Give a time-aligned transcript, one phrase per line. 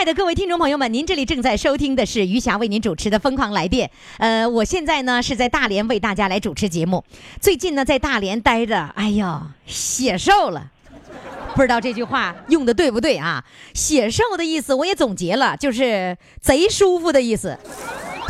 [0.00, 3.86] 亲爱的各位听众朋友们，您这里正在收听的是余霞为您主持的《疯狂来电》。
[4.16, 7.04] 呃，我现在呢是在大连为大家来主持节目。
[7.38, 10.70] 最近呢在大连待着，哎呦，写瘦了。
[11.54, 13.44] 不知道这句话用的对不对啊？
[13.74, 17.58] 写瘦的意思我也总结了，就是贼舒服的意思。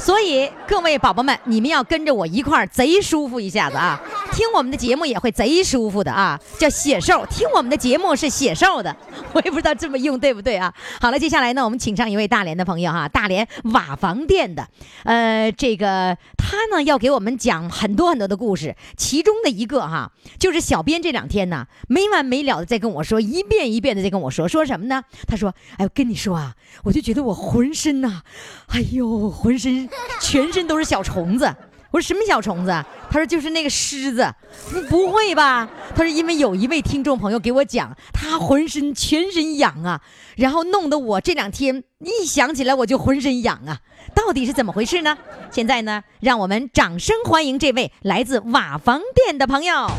[0.01, 4.01] 所以各位宝宝们，你们要跟着我一块儿贼舒服一下子啊！
[4.33, 7.27] 听我们的节目也会贼舒服的啊，叫写瘦。
[7.27, 8.97] 听我们的节目是写瘦的，
[9.35, 10.73] 我也不知道这么用对不对啊。
[11.03, 14.67] 好了，接下来呢，我们请上一位大连的朋友哈，大连瓦房店的，
[15.05, 25.05] 呃，这个他呢要给我们讲很多很多的故事，其中的一个哈，就是小编这两天呢没完没了的在跟我说，一遍一遍的在跟我说，说什么呢？
[25.29, 26.55] 他说：“哎，我跟你说啊，
[26.85, 28.23] 我就觉得我浑身呐，
[28.69, 29.90] 哎呦，浑身
[30.21, 31.55] 全身都是小虫子。”
[31.93, 32.71] 我说什么小虫子？
[33.11, 34.33] 他说就是那个虱子。
[34.71, 35.69] 不不会吧？
[35.97, 40.01] 他说因为有一位听众朋友给我讲，他浑身全身痒啊，
[40.37, 43.81] 然后弄得我这两天一想起来我就浑身痒啊。
[44.15, 45.19] 到底是怎么回事呢？
[45.51, 49.91] 现在呢，让我们掌声欢迎这位来自瓦房店的朋友。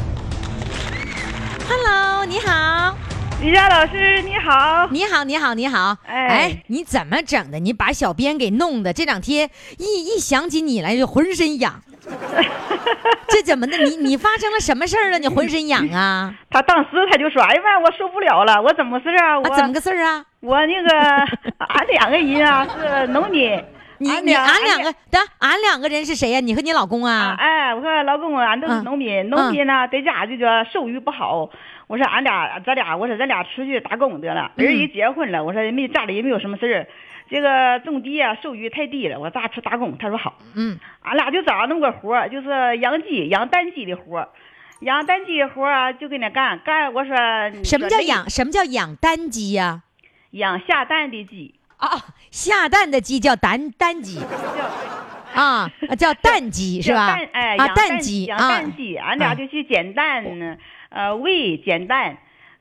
[1.67, 2.95] Hello，你好，
[3.41, 5.97] 李佳老师你好，你好，你好，你好。
[6.05, 7.57] 哎你怎么整的？
[7.59, 9.49] 你把小编给弄的，这两天
[9.79, 11.81] 一一想起你来就浑身痒。
[13.29, 13.77] 这怎么的？
[13.77, 15.17] 你你发生了什么事儿了？
[15.17, 16.31] 你浑身痒啊？
[16.51, 19.39] 他当时他就说，哎呀妈，我受不了了，我怎么事儿啊？
[19.39, 20.23] 我、啊，怎么个事儿啊？
[20.41, 20.89] 我那个
[21.65, 23.51] 俺两个人啊是农民，
[23.97, 27.35] 你你俺两个，等俺两个人是谁呀、你和你老公啊啊？
[27.39, 31.49] 哎，我和老公俺都是嗯农民，农民呢在家就叫收入不好。
[31.91, 34.49] 我说俺俩咱俩，我说咱俩出去打工得了。
[34.55, 36.87] 嗯儿一结婚了，我说没家里也没有什么事儿，
[37.29, 39.97] 这个种地啊收入太低了，我咱俩出打工。
[39.97, 40.39] 他说好。
[40.55, 44.29] 嗯，俺俩就找那么个活儿，就是养鸡、养蛋鸡的活儿，
[44.79, 46.93] 养蛋鸡的活儿啊，就跟那干干。
[46.93, 47.13] 我说
[47.65, 47.99] 什么叫？
[47.99, 48.29] 养？
[48.29, 49.81] 什么叫养蛋鸡呀、
[50.31, 51.89] 养下蛋的鸡，啊？
[52.31, 54.17] 下蛋的鸡叫蛋蛋鸡
[55.35, 57.17] 啊，啊叫蛋鸡是吧？
[57.33, 60.23] 哎，啊，养蛋鸡养啊，蛋鸡，俺俩就去捡蛋，
[60.91, 62.17] 呃，喂捡蛋，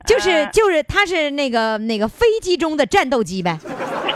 [0.07, 3.59] 就是呃就是，它是那个那个飞机中的战斗机呗，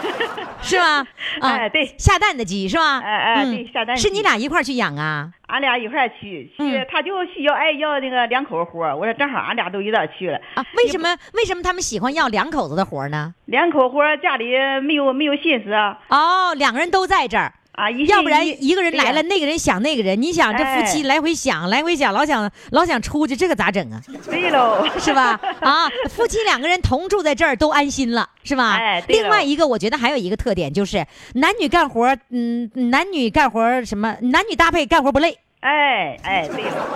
[0.63, 1.05] 是吧？
[1.41, 3.01] 啊， 哎对下蛋的鸡是吧？
[3.01, 5.31] 哎哎嗯对下蛋是你俩一块儿去养啊？
[5.49, 13.35] 俺俩一块儿去，去嗯他就需要爱要那个两口活儿，我说正好俺俩都一道儿去了，啊，为什么为什么他们喜欢要两口子的活儿呢？
[13.47, 14.47] 两口活儿家里
[14.83, 24.01] 没有没有心思啊，哦，两个人都在这儿，啊，一要不然一个人来了，那个人想那个人，你想这夫妻哎来回想，来回想，老想老想出去，这个咋整啊？
[24.27, 25.41] 对喽， 是吧？
[25.61, 28.77] 啊，夫妻两个人同住在这儿都安心了，是吧？
[28.77, 31.05] 哎对喽另外一个，我觉得还有一个特点就是
[31.35, 35.39] 男女干活，嗯，男女干活什么，男女搭配干活不累。
[35.65, 36.87] 哎哎对了，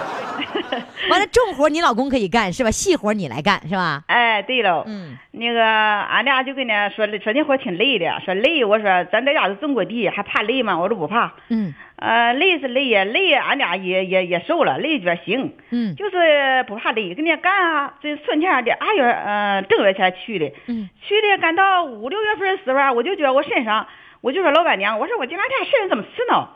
[1.08, 2.70] 完了，重活你老公可以干是吧？
[2.70, 4.04] 细活你来干是吧？
[4.08, 10.78] 哎对了，嗯那个俺俩就跟那说说那活挺累的，说累，我说咱在家都种过地，还怕累吗？
[10.78, 11.32] 我说不怕。
[11.48, 17.94] 嗯呃，累是累呀，累俺俩也也也瘦了，累觉行，嗯就是不怕累，跟人家干啊。
[18.02, 23.86] 这春天的二月，呃，正月前去的，嗯，去的干到五六月份的时候啊，我就觉得我身上，
[24.20, 26.50] 我就说老板娘，我说我这两天身上怎么刺挠？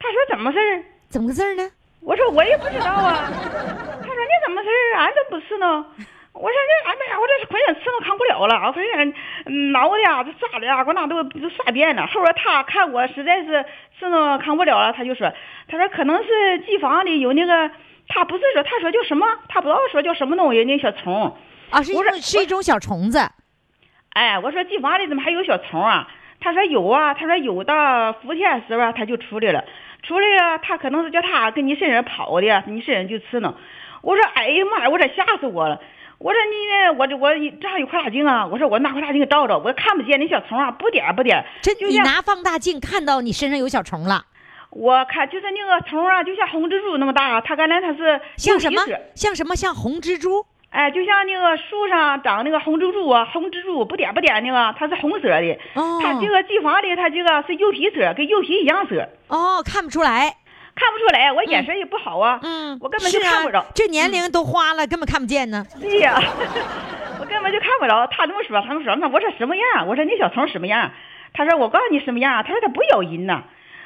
[0.00, 0.82] 他说怎么事儿？
[1.14, 1.62] 怎么个事儿呢？
[2.00, 3.30] 我说我也不知道啊。
[3.30, 4.98] 他说你怎么事儿？
[4.98, 5.86] 俺怎么不是呢？
[6.32, 9.14] 我说这俺妈呀，我这浑身刺挠扛不了了，我浑身
[9.70, 12.04] 挠的呀、这啥的呀，给我那都都刷遍了。
[12.08, 13.64] 后边他看我实在是
[13.96, 15.32] 刺挠扛不了了，他就说，
[15.68, 17.70] 他说可能是机房里有那个，
[18.08, 21.36] 他不是说，他说叫什么，他不知道说叫什么东西，那小虫。
[21.70, 23.20] 啊，是一种是一种小虫子。
[24.14, 26.08] 哎，我说机房里怎么还有小虫啊？
[26.44, 29.64] 他说有啊，他说有到伏天时候啊他就出来了，
[30.02, 33.54] 出来了，他可能是叫他跟你身上跑的，你身上就刺挠。
[34.02, 35.80] 我说哎呀妈呀，我这吓死我了。
[36.18, 36.98] 我说你呢？
[36.98, 38.46] 我这我这还有扩大镜啊！
[38.46, 41.44] 我说我拿扩大镜给照照，我看不见那小虫啊，不点不点儿。
[41.62, 44.26] 这就像你拿放大镜看到你身上有小虫了。
[44.68, 48.82] 我看就是那个虫啊，就像红蜘蛛那么大，他刚才他是像什么？
[49.14, 49.56] 像什么？
[49.56, 50.44] 像红蜘蛛？
[50.74, 55.58] 哎，就像那个树上长那个红蜘蛛啊，红蜘蛛不点不点那个，它是红色的。
[55.74, 60.34] 哦它这个机房里，它这个是牛皮色，跟牛皮一样色，哦，看不出来。
[60.74, 61.30] 看不出来。
[61.32, 63.60] 我眼神也不好啊，嗯，我根本就是看不着。
[63.60, 63.66] 啊。
[63.72, 65.64] 这年龄都花了，根本看不见呢。
[65.80, 66.20] 对呀，
[67.20, 68.04] 我根本就看不着。
[68.08, 69.86] 他这么说，他这么说，那我说什么样？
[69.86, 70.90] 我说那小虫什么样？
[71.32, 72.42] 他说我告诉你什么样。
[72.42, 73.44] 他说他不咬人呐。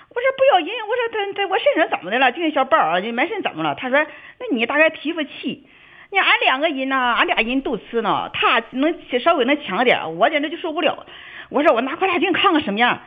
[0.08, 0.68] 我说不咬人。
[0.88, 2.32] 我说他他我身上怎么的了？
[2.32, 3.74] 就那小包儿，就满身怎么了？
[3.74, 3.98] 他说
[4.38, 5.68] 那你大概提不起。
[6.10, 11.06] 你俺两个人呐，俺俩人都吃呢，他能稍微能强点，我简直就受不了。
[11.50, 13.00] 我说我拿扩大镜看看什么样。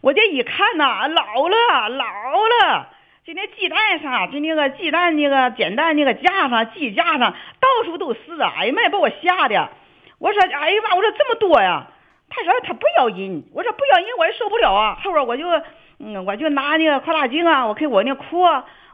[0.00, 2.88] 我这一看呐，老了老了。
[3.24, 9.70] 就那鸡蛋上，就那个鸡蛋那个煎蛋那个架上，鸡架上到处都是啊，哎呀妈呀，把我吓的！
[10.18, 11.86] 我说，哎呀妈，我说这么多呀？
[12.28, 14.98] 他说他不咬人，我说不咬人我也受不了啊。
[15.04, 15.46] 后边我就，
[16.00, 18.42] 嗯，我就拿那个扩大镜啊，我给我那裤，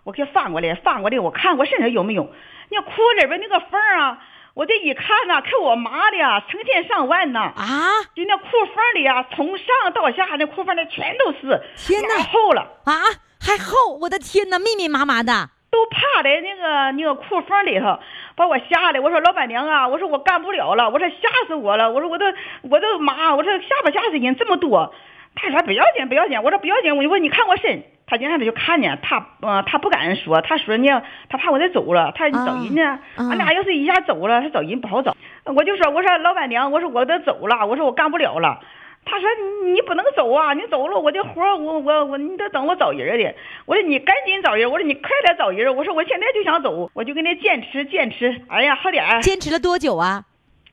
[0.04, 2.30] 我给翻过来，翻过来，我看我身上有没有
[2.70, 4.18] 那裤里边那个缝啊。
[4.54, 7.52] 我这一看呐，看我麻的呀，成千上万呐！
[7.54, 8.44] 啊，就那裤
[8.74, 12.62] 缝里啊，从上到下那裤缝里全都是，天哪厚了。
[12.84, 12.92] 啊，
[13.40, 13.96] 还厚！
[14.00, 15.50] 我的天哪，密密麻麻的。
[15.70, 18.00] 都趴在那个那个裤缝里头，
[18.34, 19.00] 把我吓的。
[19.00, 22.24] 我说老板娘啊，我说我干不了了，我说吓死我了，我说我都
[22.62, 24.92] 我都麻，我说吓不吓死人这么多？
[25.40, 32.82] 他说不要紧不要紧，我说不要紧，我就问你看我身，他今天他就看见他，呃，他不敢说，他说呢，他怕我再走了，他找人呢，
[33.14, 35.16] 啊俺俩要是一下走了，他找人不好找。
[35.44, 38.60] 我就说我说老板娘，我说我得走了，我说我干不了了。
[39.04, 39.28] 他说
[39.62, 40.52] 你你不能走啊！
[40.52, 43.34] 你走了，我这活儿我我我你得等我找人的。
[43.64, 45.74] 我说你赶紧找人，我说你快点找人。
[45.74, 48.42] 我说我现在就想走，我就跟他坚持坚持。
[48.48, 50.24] 哎呀，好点儿，坚持了多久啊？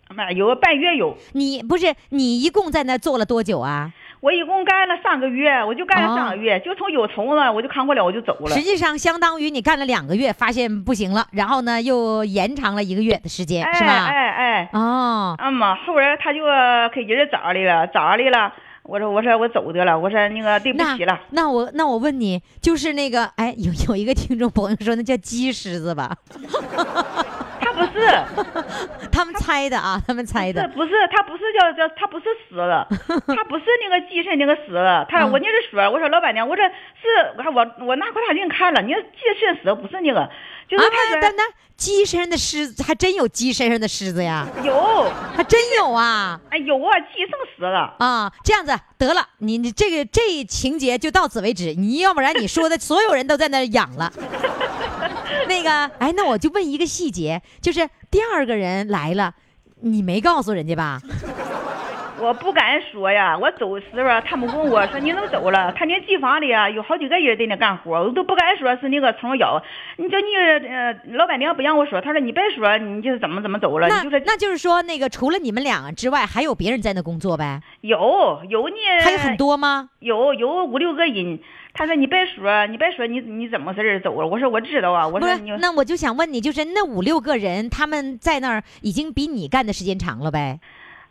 [0.09, 1.15] 妈有个半月有。
[1.33, 3.93] 你不是你一共在那坐了多久啊？
[4.25, 8.59] 我一共干了三个月，我就干了三个月，就从有虫子我就扛不了，我就走了实。
[8.63, 14.05] 际上相当于你干了两个月，发现不行了，然后呢又延长了一个月的时间，哎是吧？
[14.07, 16.39] 哎哎，哦，嗯嘛，后来他就
[16.91, 18.51] 给人找来了，找来了。
[18.81, 21.19] 我说我说我走得了，我说那个对不起了。
[21.29, 26.17] 那我那我问你，就是那个哎，有有一个听众朋友说那叫鸡狮子吧？
[27.95, 28.07] 是，
[29.11, 30.61] 他们猜的啊，他们猜的。
[30.61, 32.87] 这不是他不是叫叫他不是死了，
[33.27, 40.29] 他不是那个鸡身那个死了，他嗯我那是说，我说老板娘，我说是，我看我我拿扩大镜看了，你说鸡身死了不是那个，
[40.67, 41.19] 就啊，是
[41.77, 48.31] 鸡身上的虱子还真有鸡身上的虱子呀，有，还真有啊哎有啊，鸡剩死了，啊！
[48.45, 54.09] 这样子得了，你你这个这情节就到此为止，你要不然你说的所有人都在那养了。
[55.55, 59.33] 那个，哎，那我就问一个细节，就是第二个人来了，
[59.81, 60.99] 你没告诉人家吧？
[62.17, 65.71] 我不敢说呀，我走的时候他们问我说你怎么走了？
[65.77, 69.61] 他那机房里啊有好几个人在那干活，我都不敢说是那个虫咬，
[69.97, 77.61] 你叫你呃老板娘不让我说，她说你别说，你就是怎么怎么走了，那你就说那就是说，那个除了你们俩之外，还有别人在那工作呗？
[77.81, 79.89] 有有呢，还有很多吗？
[79.99, 81.39] 有有五六个人，
[81.77, 84.25] 他说你别说，你别说你你怎么回事儿走了？
[84.25, 90.59] 我说我知道啊，我说你，那我就想问你，就是那五六个人，他们在那儿已经比你干的时间长了呗？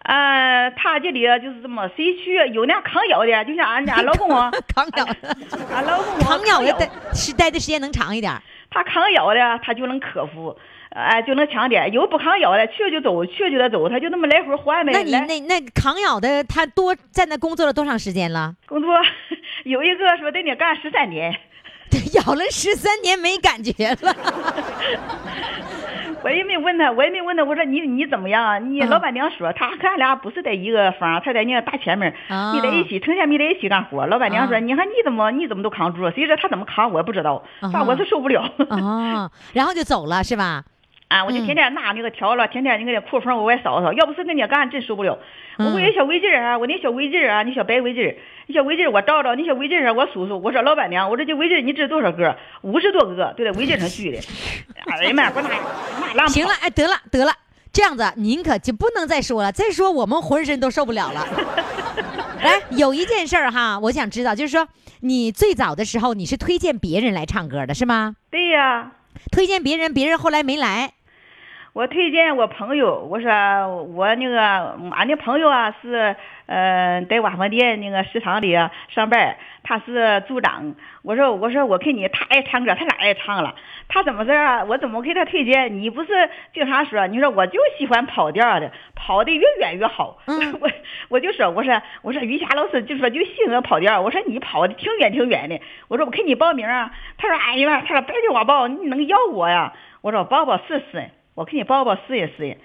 [0.04, 5.36] 呃，他这里就是这么，谁去有那抗咬的，就像俺家老公啊， 扛咬的，
[5.72, 8.42] 俺老公啊扛咬的待是待的时间能长一点儿。
[8.70, 10.56] 他抗咬的他就能克服，
[10.94, 11.92] 哎、就能强点。
[11.92, 14.92] 有不抗咬的去就走，去就得走，他就那么来回换呗。
[14.92, 18.54] 那你那那抗咬的，他多在那工作了多长时间了？
[18.66, 18.94] 工作
[19.64, 21.34] 有一个说得你干十三年，
[22.14, 24.14] 咬了十三年没感觉了。
[26.22, 28.58] 我也没问他，我也没问他，我说你你怎么样啊？
[28.58, 34.06] 你嗯老板娘说他和俺俩不是在一个房，他在那个大前面，啊没在一起，成天没在一起干活。
[34.06, 38.40] 老板娘说，啊你看你怎么你怎么都扛住，谁知道他怎么扛我也不知道，啊反正我是受不了。
[38.70, 40.64] 啊， 然后就走了是吧？
[41.14, 45.16] 啊，我就天天拿那个笤帚，天天那个裤缝往外扫扫，要不是跟你干，真受不了。
[45.58, 48.16] 我有小围巾啊，我那小围巾啊，你小白围巾，
[48.48, 52.36] 你小围巾我照照，你小围巾上我数数，我说老板娘，我说这围巾你知多少个？
[52.62, 54.18] 五十多个，都在围巾上系的。
[54.86, 57.32] 哎呀妈，给我行了，哎，得了得了，
[57.72, 61.24] 这样子您可就不能再说了，再说我们浑身都受不了了。
[62.42, 64.66] 来，有一件事儿哈，我想知道，就是说
[65.02, 68.16] 你最早的时候你是推荐别人来唱歌的是吗？
[68.32, 68.90] 对呀、
[69.30, 70.93] 推荐别人，别人后来没来。
[71.74, 74.40] 我推荐我朋友，我说我那个
[74.92, 76.14] 俺那朋友啊是
[76.46, 80.76] 呃在瓦房店那个食堂里啊上班，他是组长。
[81.02, 83.56] 我说我说我看你他爱唱歌，他哪爱唱了？
[83.88, 84.62] 他怎么事啊？
[84.62, 85.80] 我怎么给他推荐？
[85.80, 87.08] 你不是经常说？
[87.08, 90.18] 你说我就喜欢跑调的，跑的越远越好。
[90.60, 90.70] 我
[91.08, 94.00] 我就说我说我说于霞老师就说就喜欢跑调。
[94.00, 95.60] 我说你跑的挺远挺远的。
[95.88, 96.92] 我说我给你报名啊。
[97.18, 99.72] 他说哎呀，他说别给我报，你能要我呀？
[100.02, 101.10] 我说报报试试。
[101.34, 102.56] 我给你报报试一试，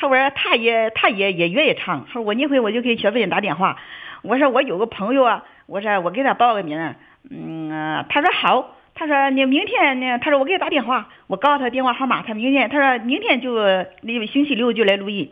[0.00, 3.76] 后边他也他也也愿意唱，说我那回我就给小飞打电话，
[4.22, 6.94] 我说我有个朋友啊，我说我给他报个名，
[7.30, 13.54] 嗯，他说好，他说你明天呢，他说我给他打电话，我告诉他电话号码，他明天他说明天就
[14.02, 15.30] 那星期六就来录音，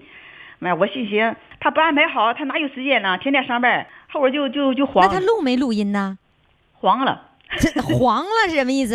[0.61, 3.19] 妈，我心想他不安排好，他哪有时间呢？
[3.19, 5.05] 天天上班，后边就就就慌。
[5.07, 6.17] 那他录没录音呢？
[6.75, 8.95] 黄了， 这黄了是什么意思？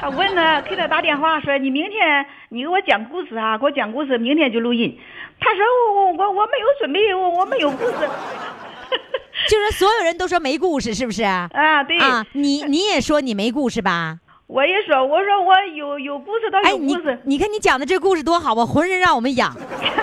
[0.00, 4.98] 他问他给他打电话说你明天你给我讲故事啊，给我讲故事，明天就录音。
[5.40, 7.94] 他说我我我没有准备，我我没有故事。
[9.48, 11.22] 就是所有人都说没故事，是不是？
[11.22, 11.98] 啊，对。
[11.98, 14.18] 啊，你你也说你没故事吧？
[14.46, 17.18] 我也说，我说我有有故事，倒有故事。
[17.24, 19.54] 你看你讲的这故事多好啊，浑身让我们痒，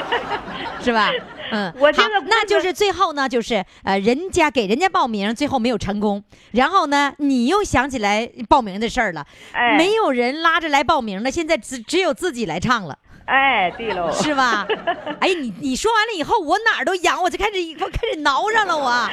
[0.84, 1.10] 是吧？
[1.52, 14.66] 嗯， 我这个那就是最后呢，就是呃，人家给人家报名，最后没有成功，然后呢，你又想起来报名的事儿了，哎，没有人拉着来报名了，现在只只有自己来唱了，哎，对喽，是吧？
[15.20, 19.10] 哎，你你说完了以后，我哪儿都痒，我就开始我开始挠上了，我，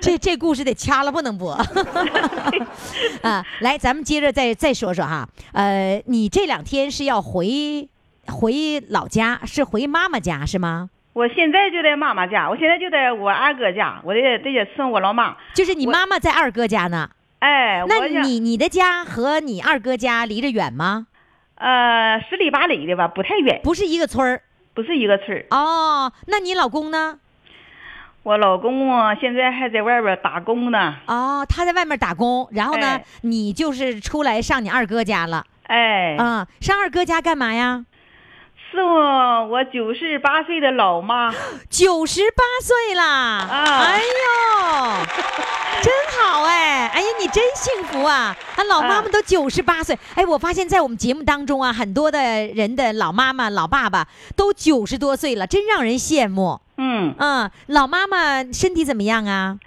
[0.00, 1.52] 这这故事得掐了，不能播，
[3.22, 7.88] 啊，来，咱们接着再再说说哈，呃，你这两天是要回。
[8.26, 10.90] 回老家是回妈妈家是吗？
[11.12, 15.36] 我现在就在妈妈家，我现在就在我二哥家，我得得去送我老妈。
[15.54, 17.10] 就是你妈妈在二哥家呢？
[17.40, 21.08] 哎，那你你的家和你二哥家离着远吗？
[21.56, 23.60] 呃，十里八里的吧，不太远。
[23.62, 25.44] 不是一个村儿，不是一个村儿。
[25.50, 27.18] 哦，那你老公呢？
[28.22, 28.88] 我老公
[29.20, 30.94] 现在还在外边打工呢。
[31.06, 35.44] 哦，他在外面打工，然后呢，你就是出来上你二哥家了。
[35.64, 36.16] 哎。
[36.18, 37.84] 嗯，上二哥家干嘛呀？
[38.72, 41.32] 是我我九十八岁的老妈，
[41.68, 43.04] 九十八岁啦！
[43.04, 45.06] 啊，哎呦，
[45.82, 46.88] 真好哎！
[46.88, 48.34] 哎呀，你真幸福啊！
[48.56, 56.60] 啊老妈妈都九十八岁，哎，我发现在我们节目当中啊，很多的人的老妈妈、老爸爸都九十多岁了，真让人羡慕。
[56.78, 59.58] 嗯嗯，老妈妈身体怎么样啊？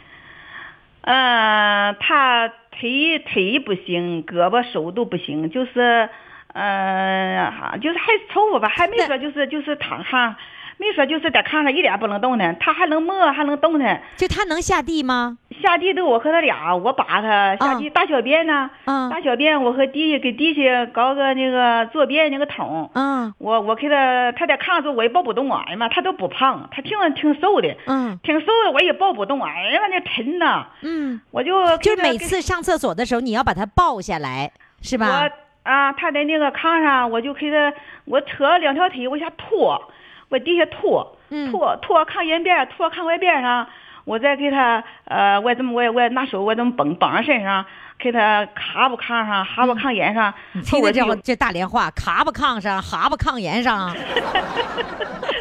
[1.01, 6.09] 呃，她腿腿不行，胳膊手都不行，就是。
[6.57, 10.33] 嗯，就是还凑合吧，还没说就是就是躺炕，
[10.77, 14.01] 没说就是在炕上一点不能动弹，他还能摸还能动弹。
[14.15, 15.37] 就他能下地吗？
[15.61, 22.89] 下地都我和他俩，我把他下地大小便呢，大小便我和地下给地下搞个那个坐便那个桶。
[22.93, 35.23] 嗯，我我给他他在炕上坐我也抱不动啊，哎呀妈，他都不胖，他挺挺瘦的，嗯，挺瘦的我也抱不动，哎呀妈那沉呐，嗯，我就就每次上厕所的时候你要把他抱下来，是吧？
[35.23, 35.44] 我。
[35.65, 37.73] 啊，他在那个炕上，我就给他，
[38.05, 39.81] 我扯两条腿往下拖，
[40.29, 41.17] 往地下拖，
[41.51, 43.67] 拖拖炕沿边，拖炕外边上，
[44.05, 47.65] 我再给他，呃，我怎么我我拿手我怎么绷绑上身上，
[47.97, 50.31] 给他卡不炕上，哈不炕沿上，
[50.63, 53.91] 听我这这大连话，卡不炕上，哈不炕沿上。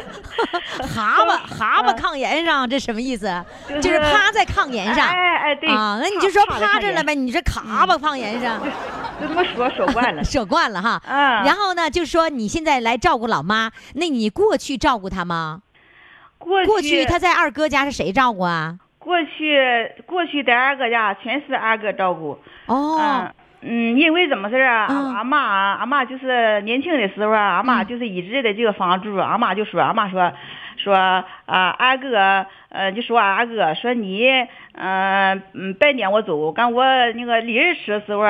[0.95, 3.43] 哈巴哈巴炕沿上，这什么意思？
[3.81, 5.07] 就是趴在炕沿上。
[5.07, 7.15] 哎哎对啊，那你就说趴着了呗。
[7.15, 8.59] 你这蛤蟆炕沿上，
[9.21, 11.01] 就这么说说惯了， 说惯了哈。
[11.07, 11.43] 嗯。
[11.43, 15.61] 然后呢，就说你现在来照顾老妈，那你过去照顾她吗？
[16.37, 18.77] 过去过去她在二哥家是谁照顾啊？
[18.99, 22.37] 过去过去在二哥家全是二哥照顾。
[22.65, 22.99] 哦。
[22.99, 23.33] 嗯，
[23.65, 24.85] 因为怎么事儿啊？
[25.17, 29.15] 俺妈啊，俺妈就是年轻的时候啊，俺妈就是一直在这个房住。
[29.17, 30.31] 俺妈就说，俺妈说，
[30.77, 34.27] 说啊，二哥，呃，就说二哥，说你，
[34.73, 36.51] 嗯嗯，别撵我走。
[36.51, 38.23] 刚我那个离人吃的时候，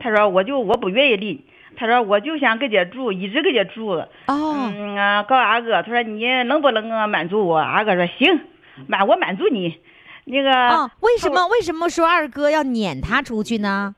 [0.00, 1.44] 他说我就我不愿意离，
[1.76, 3.88] 他说我就想搁家住，一直搁家住。
[4.26, 4.72] 哦。
[4.74, 7.58] 嗯啊，告阿哥，他说你能不能啊满足我？
[7.58, 8.40] 阿哥说行，
[8.86, 9.78] 满我满足你。
[10.24, 10.50] 那个。
[10.68, 13.94] 哦，为什么为什么说二哥要撵他出去呢？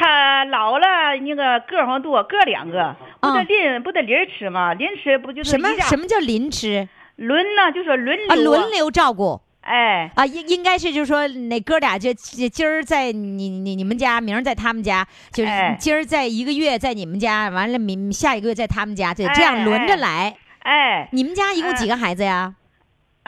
[0.00, 4.72] 他老了，那个个儿多，个两个，不得临不得临吃吗？
[4.72, 6.88] 临吃不就是什么什么叫临吃？
[7.16, 9.38] 轮呢，就说轮流啊，轮流照顾。
[9.60, 20.34] 哎，啊，应应该是就是说，那哥俩就今儿在你你你们家，明儿在他们家，就是今儿在一个月在你们家，完了明下一个月在他们家，就这样轮着来。
[20.60, 22.54] 哎，你们家一共几个孩子呀？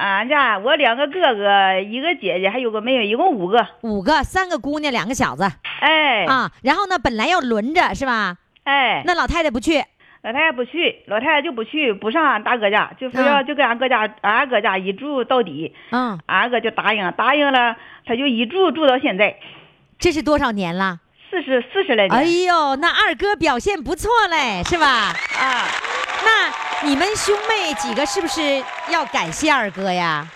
[0.02, 3.64] 俺家我两个哥哥，一个姐姐，还有个妹妹，一共五个。
[3.82, 5.48] 五个，三个姑娘，两个小子。
[5.80, 6.24] 哎。
[6.24, 8.36] 啊，然后呢，本来要轮着是吧？
[8.64, 9.02] 哎。
[9.06, 9.84] 那老太太不去。
[10.22, 15.72] 老太太不去，老太太就不去，不上俺大哥家，就非要嗯就跟俺哥家，俺二哥家一住到底。
[15.90, 19.36] 嗯，俺二哥就答应，答应了，他就一住住到现在，
[19.98, 20.98] 这是多少年了？
[21.30, 22.12] 四十四十来年。
[22.12, 24.86] 哎呦，那二哥表现不错嘞，是吧？
[24.86, 25.66] 啊，
[26.24, 28.40] 那你们兄妹几个是不是
[28.90, 30.26] 要感谢二哥呀？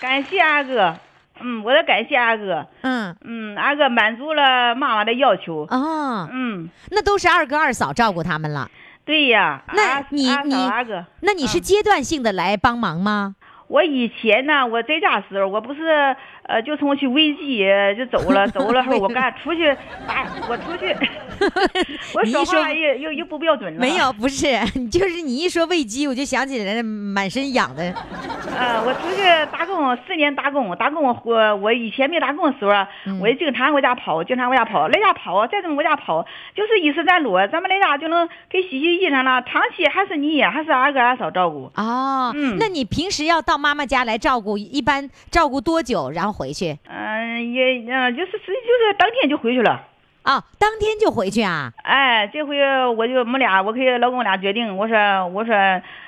[0.00, 0.96] 感谢二哥，
[1.40, 8.68] 嗯，我得感谢二哥，嗯，嗯，二哥满足了妈妈的要求，哦，嗯，那都是二哥二嫂照顾他们了。
[9.04, 11.62] 对呀，那你你嫂二哥，那你是嗯。
[11.62, 13.36] 阶段性的来帮忙吗？
[13.68, 16.14] 我以前呢，我在家时候，我不是
[16.52, 17.64] 呃，就从去喂鸡
[17.96, 19.74] 就走了，走了 后我干出去
[20.06, 20.94] 打，我出去，
[22.14, 23.80] 我说话又又又不标准了。
[23.80, 24.46] 没有，不是，
[24.92, 27.82] 就是你一说喂鸡，我就想起来，满身痒的。
[28.54, 32.72] 呃，我出去打工四年打工，打工我我以前没打工的时候
[33.18, 36.22] 我也经常回家跑，经常回家跑，来家跑，再怎么回家跑，
[36.54, 39.40] 就是一时站路，咱们来家就能给洗洗衣裳了。
[39.42, 41.70] 长期还是你，还是二哥二嫂照顾。
[41.76, 46.76] 哦，嗯那你平时要到妈妈家来照顾，一般照顾多久，然后回去？
[46.88, 49.80] 嗯、也嗯、就是是就是当天就回去了。
[50.22, 51.72] 啊，当天就回去啊？
[51.82, 52.56] 哎，这回
[52.96, 55.54] 我就我们俩，我跟老公俩决定，我说我说，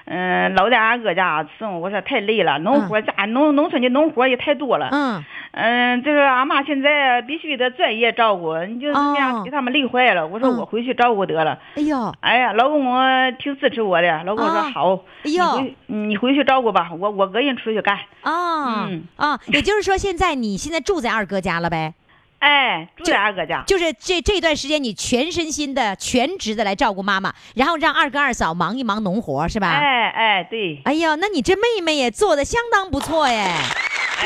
[0.07, 4.89] 嗯、老在俺哥家送，我说太累了，农活家农农村的农活也太多了。
[4.93, 5.25] 嗯，
[5.57, 10.27] 嗯，就是俺妈现在必须得专业照顾，你就这样哦给他们累坏了。
[10.27, 11.57] 我说嗯我回去照顾得了。
[11.77, 17.97] 哎呦，哎呀，老公我挺支持我的，老公说啊好，哎你呦回你回去照顾吧，我我个人出去干。
[18.23, 21.95] 啊、嗯啊，也就是说，现在你现在住在二哥家了呗？
[22.41, 23.63] 哎，住在二哥家。
[23.65, 29.69] 就是这这段时间，你全身心的、全职的来照顾妈妈，然后让二哥二嫂忙一忙农活，是吧？
[29.69, 33.47] 哎哎，对，哎呦，那你这妹妹也做的相当不错耶。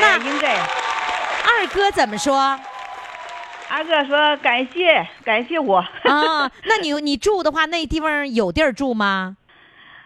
[0.01, 0.57] 那，应该。
[1.59, 2.57] 二哥怎么说？
[3.69, 9.35] 二哥说感谢感谢我，啊， 那你你住的话，那地方有地儿住吗？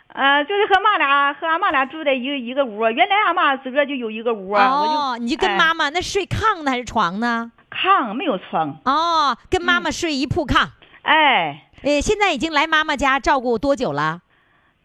[0.07, 2.83] 呃，就是和妈俩和俺妈俩住在一个一个屋。
[2.89, 7.51] 原来俺妈自个儿就有一个屋，啊哦，你就跟哎妈妈那睡炕呢还是床呢？
[7.69, 8.75] 炕没有床。
[8.85, 10.67] 哦，跟妈嗯妈睡一铺炕。
[11.03, 14.21] 哎，呃，现在已经来妈妈家照顾多久了？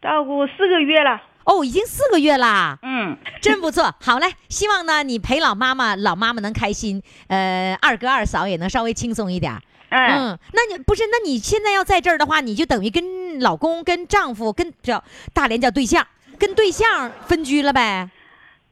[0.03, 1.23] 照顾四个月了。
[1.49, 3.95] 哦，已经四个月啦，嗯，真不错。
[4.03, 9.59] 好嘞，希望呢你陪老妈妈，老妈妈能开心，呃，二哥二嫂也能稍微轻松一点。
[9.89, 11.05] 哎，嗯，那你不是？
[11.11, 16.07] 那你现在要在这儿的话，你就等于跟老公、跟丈夫、跟叫大连叫对象，
[16.39, 18.11] 跟对象分居了呗？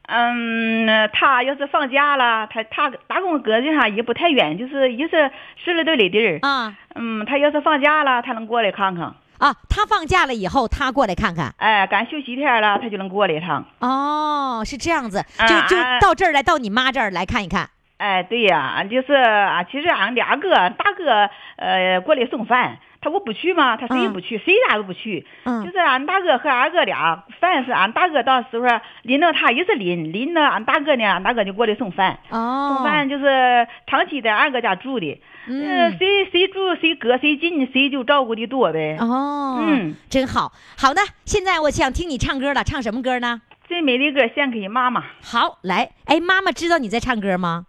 [0.09, 5.31] 嗯，他要是放假了，他他打工搁这上也不太远，就是也是
[5.65, 6.39] 十来多里地儿。
[6.43, 9.15] 啊嗯，他要是放假了，他能过来看看。
[9.39, 11.53] 啊，他放假了以后，他过来看看。
[11.57, 13.63] 哎，赶休息天了，他就能过来一趟。
[13.79, 17.69] 哦，是这样子，啊就就啊到这儿来，到你妈这儿来看一看。
[17.97, 25.25] 哎，对呀，俺就是啊，其实俺俩哥大哥呃过来送饭，他我不去嘛，他谁也不去，谁家都不去。
[25.45, 28.67] 嗯就是俺大哥和俺哥俩，饭是俺大哥到时候
[29.01, 32.19] 领到他也是领，领到俺大哥呢，俺大哥就过来送饭。
[32.29, 38.97] 哦送饭就是长期在二哥家住的，嗯呃谁谁住谁隔谁近，谁就照顾的多呗。
[38.99, 40.51] 哦，嗯，真好。
[40.77, 43.41] 好的，现在我想听你唱歌了，唱什么歌呢？
[43.67, 45.03] 最美的歌献给妈妈。
[45.21, 47.65] 好，来，哎，妈妈知道你在唱歌吗？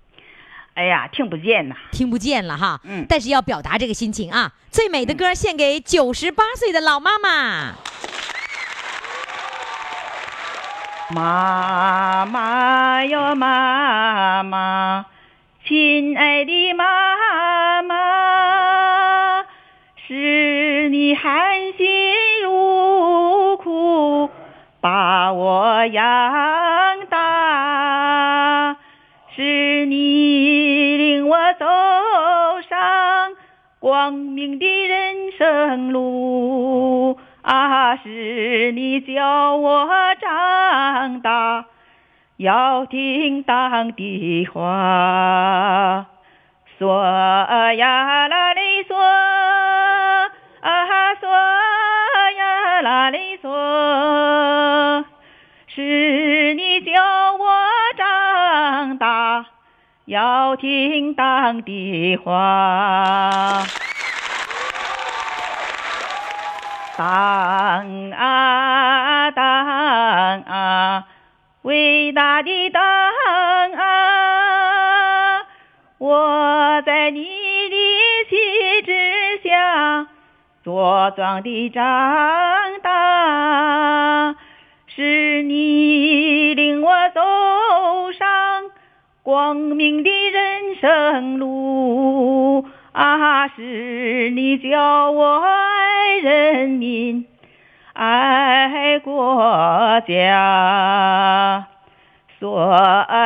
[0.74, 1.74] 哎呀，听不见呐。
[1.90, 4.52] 听不见了哈，嗯但是要表达这个心情啊。
[4.70, 7.74] 最美的歌献给九十八岁的老妈妈。
[11.10, 15.06] 妈妈哟，妈妈，
[15.68, 19.44] 亲爱的妈妈，
[20.06, 21.86] 是你含辛
[22.42, 24.30] 茹苦
[24.80, 26.02] 把我养
[27.10, 28.78] 大，
[29.36, 31.66] 是你领我走
[32.66, 33.34] 上
[33.78, 39.86] 光明的人生路啊，是你教我
[40.18, 41.66] 长大。
[42.38, 46.06] 要听党的话，
[46.78, 46.86] 嗦
[47.72, 48.94] 呀啦哩嗦
[50.60, 51.26] 啊嗦
[52.36, 55.04] 呀啦哩嗦，
[55.66, 56.92] 是你教
[57.34, 57.58] 我
[57.96, 59.44] 长大
[60.04, 63.64] 要听党的话。
[66.96, 69.44] 党啊当
[70.42, 71.07] 啊，
[71.68, 72.82] 伟大的党
[73.76, 75.42] 啊！
[75.98, 77.76] 我在你的
[78.30, 78.36] 旗
[78.86, 80.06] 帜下
[80.64, 81.84] 茁壮地长
[82.82, 84.34] 大，
[84.86, 87.20] 是你领我走
[88.12, 88.70] 上
[89.22, 93.46] 光明的人生路啊！
[93.48, 97.27] 是你教我爱人民，
[98.00, 101.66] 爱国家。
[102.40, 102.56] 嗦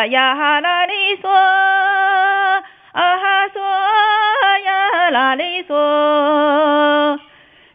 [0.06, 3.60] 呀啦哩嗦，啊嗦
[4.64, 7.20] 呀啦哩嗦，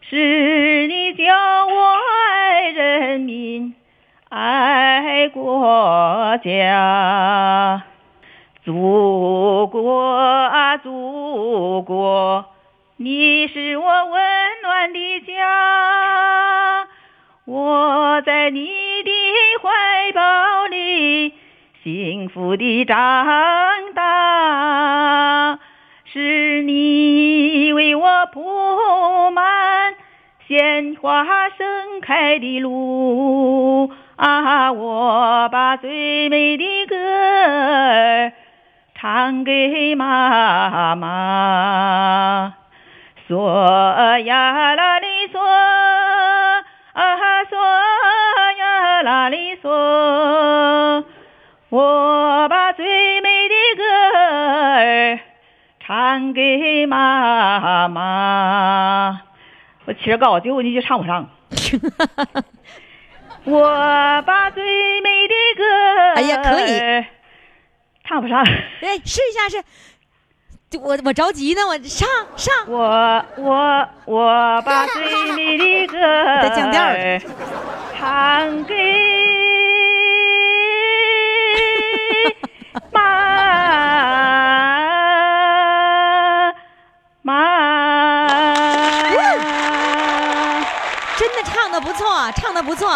[0.00, 1.94] 是你教我
[2.26, 3.76] 爱人民，
[4.30, 7.84] 爱国家。
[8.64, 12.44] 祖国啊，祖国，
[12.96, 14.20] 你是我温
[14.62, 16.87] 暖的家，
[17.50, 19.10] 我在你的
[19.62, 21.32] 怀抱里
[21.82, 22.94] 幸福的长
[23.94, 25.58] 大，
[26.04, 29.94] 是你为我铺满
[30.46, 38.32] 鲜花盛开的路啊，我把最美的歌儿。
[38.94, 42.52] 唱给妈妈，
[43.26, 44.47] 说呀
[56.18, 59.20] 唱给妈妈。
[59.84, 61.30] 我起儿高，结果你就唱不上。
[63.44, 63.62] 我
[64.22, 67.04] 把最美的歌儿，哎呀可以。
[68.04, 69.62] 唱不上，哎，试一下是，
[70.78, 72.52] 我我着急呢，我上上。
[72.66, 75.98] 我我我把最美的歌
[76.42, 76.82] 得降调
[77.96, 78.74] 唱给
[92.34, 92.88] 唱的不错。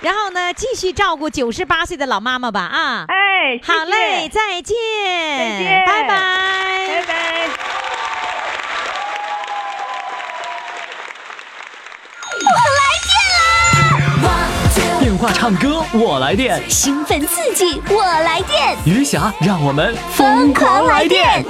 [0.00, 3.04] 然后呢，继续照顾九十八岁的老妈妈吧啊！
[3.08, 4.76] 哎，好嘞，再见，
[5.38, 7.48] 再见，拜拜，拜拜。
[12.44, 13.10] 我来电
[14.20, 15.00] 啦！
[15.00, 21.42] 电话唱歌我来电，兴奋刺激我来电，余霞让我们疯狂来电。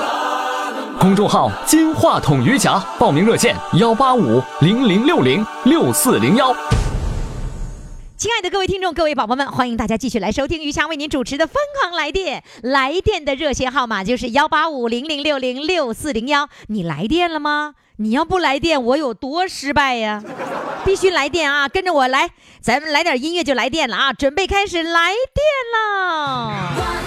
[1.01, 6.55] 公众号“金话筒余霞”，报名热线：幺八五零零六零六四零幺。
[8.17, 12.41] 亲爱的各位听众、各位宝宝们，欢迎大家继续来收听余霞为您主持的《疯狂来电》。
[12.63, 16.49] 来电的热线号码就是幺八五零零六零六四零幺。
[16.69, 17.75] 你来电了吗？
[17.97, 20.23] 你要不来电，我有多失败呀！
[20.87, 21.69] 必须来电啊！
[21.69, 24.13] 跟着我来，咱们来点音乐就来电了啊！
[24.13, 27.04] 准备开始来电了。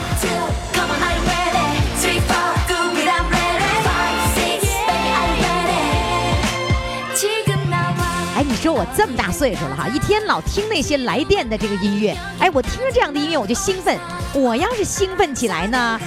[8.67, 13.97] 说我这么大岁数了哈，一天老听那些来电的这个音乐，哎，我听着这样的音乐我就兴奋。
[14.33, 15.97] 我要是兴奋起来呢，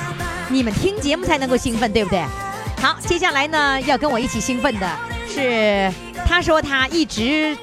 [0.51, 2.23] 你们听节目才能够兴奋，对不对？
[2.83, 4.87] 好，接下来呢要跟我一起兴奋的
[5.27, 5.90] 是，
[6.27, 7.57] 他说他一直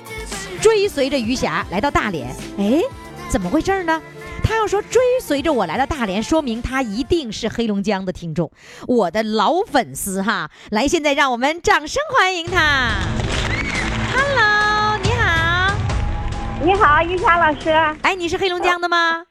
[0.59, 2.81] 追随着余霞来到大连，哎，
[3.29, 4.01] 怎么回事呢？
[4.43, 8.51] 他要说追随着我来到大连，说明他一定是黑龙江的听众，
[8.87, 10.49] 我的老粉丝哈。
[10.71, 12.93] 来，现在让我们掌声欢迎他。
[14.15, 14.66] Hello，
[16.63, 17.69] 你好，玉霞老师。
[18.01, 19.23] 哎，你是黑龙江的吗？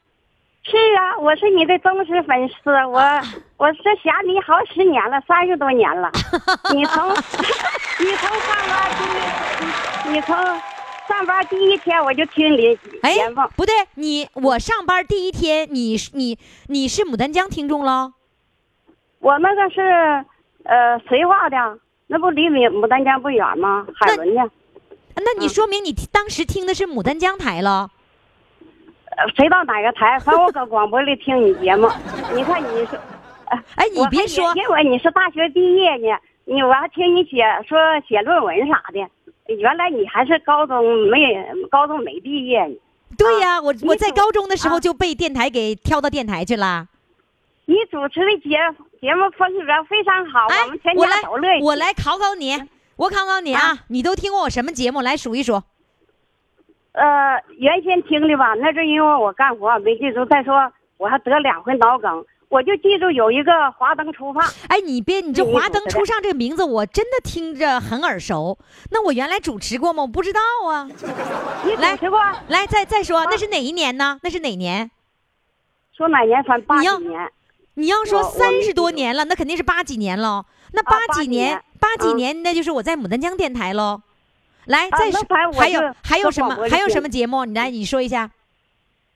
[0.63, 2.99] 是啊，我是你的忠实粉丝，我
[3.57, 6.09] 我是想你好十年了，三十多年了。
[6.73, 7.09] 你从
[7.99, 10.35] 你从上班第一，你从
[11.07, 13.41] 上班第一天我就听你节目。
[13.55, 16.37] 不对，你我上班第一天，你你
[16.67, 18.13] 你是牡丹江听众喽？
[19.19, 19.81] 我那个是
[20.63, 23.85] 呃绥化的，那不离牡牡丹江不远吗？
[23.99, 24.49] 海伦的。
[25.17, 27.89] 那你说明你当时听的是牡丹江台了？
[29.17, 30.19] 呃，谁到哪个台？
[30.19, 31.89] 反正我搁广播里听你节目。
[32.35, 32.99] 你看你说，
[33.75, 38.99] 哎，你别说，因为你是大学毕业呢，你我还听你写说写论文啥的。
[39.55, 41.17] 原来你还是高中没
[41.71, 42.75] 高中没毕业呢。
[43.17, 46.87] 对呀，我我在高中的时候就被电台给挑到电台去了。
[47.65, 48.57] 你主持的节
[49.01, 51.63] 节目风格非常好，我们全家都乐意。
[51.63, 52.55] 我来考考你。
[52.97, 55.01] 我考考你啊，你都听过我什么节目？
[55.01, 55.61] 来数一数。
[56.93, 60.25] 呃，原先听的吧，那是因为我干活没记住。
[60.25, 64.41] 再说我还得两回脑梗，我就记住有一个《华灯初上》。
[64.67, 68.57] 哎，你别，你这《华灯初上》这个名字我真的听着很耳熟。
[68.89, 70.01] 那我原来主持过吗？
[70.01, 70.85] 我不知道啊。
[71.63, 72.19] 你主持过？
[72.47, 74.19] 来，再再说，那是哪一年呢？
[74.23, 74.89] 那是哪年？
[75.95, 76.43] 说哪年？
[76.43, 77.31] 算八几年。
[77.75, 80.47] 你要说三十多年了，那肯定是八几年了。
[80.71, 81.61] 那八几年？
[81.79, 84.01] 八几年，那就是我在牡丹江电台喽。
[84.65, 85.21] 来，再说
[85.53, 87.45] 还有还有什么还有什么节目？
[87.45, 88.29] 你来你说一下。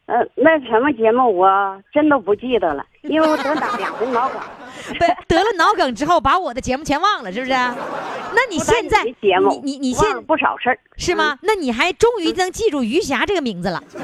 [0.06, 1.48] 呃，那什么节目我
[1.94, 4.40] 真都不记得了，因为我得打两回脑梗。
[5.00, 7.52] 得得了脑梗之后，把我的节目全忘了，是不是？
[7.52, 11.38] 那你现在你节目，你你现不少事儿，是吗？
[11.42, 13.82] 那你还终于能记住余霞这个名字了？
[13.96, 14.02] 嗯？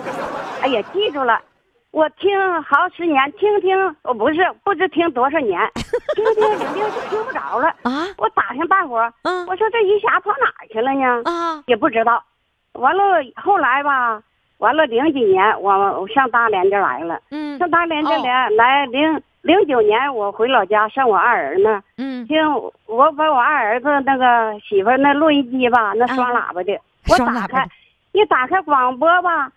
[0.61, 1.39] 哎呀，记住了。
[1.91, 2.29] 我听
[2.63, 5.59] 好十年，听听，我不是不知听多少年，
[6.15, 7.67] 听听肯定就听不着了。
[7.83, 8.05] 啊？
[8.17, 9.45] 我打听大伙儿，嗯。
[9.47, 11.21] 我说这余霞跑哪儿去了呢？
[11.25, 11.63] 啊。
[11.65, 12.23] 也不知道。
[12.73, 13.03] 完了
[13.35, 14.21] 后来吧，
[14.59, 17.57] 完了零几年我我上大连这来了，嗯。
[17.57, 22.37] 上大连这来、来零零九年我回老家上我二儿那，嗯，听
[22.85, 27.71] 我把我二儿子那个媳妇那录音机吧，那双喇叭的，我打开的，
[28.11, 29.51] 一打开广播吧，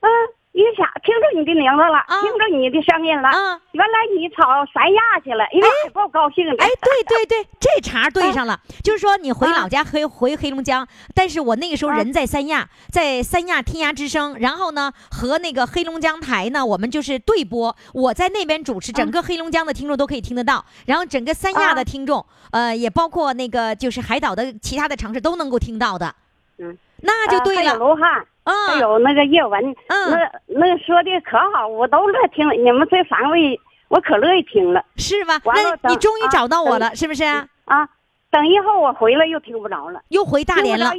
[0.00, 0.08] 嗯，
[0.52, 2.20] 一下听着你的名字了，啊。
[2.20, 3.58] 听着你的声音了，啊。
[3.72, 6.52] 原来你跑三亚去了，哎呀，够高兴的。
[6.62, 9.62] 哎，对对对，这茬对上了，就是说你回啊。
[9.62, 11.96] 老家回回黑龙江，但是我那个时候啊。
[11.96, 21.84] 人在三亚，在三亚天涯之声，然后呢和那个黑龙江台呢，我们就是对播，我在那边主持，整个黑龙江的听众都可以听得到，然后整个三亚的啊。
[21.84, 26.14] 听众，呃，也包括那个就是海岛的其他的城市都能够听到的，
[26.58, 27.96] 嗯，那就对呃还有
[28.44, 32.48] 还啊，有那个叶文，嗯那那说的可好，我都乐听。
[32.64, 35.40] 你们这三位，我可乐意听了是吧？
[35.44, 37.24] 完了你终于啊找到我等了，是不是？
[37.64, 37.88] 啊。
[38.30, 40.90] 等以后我回来又听不着了，又回大连了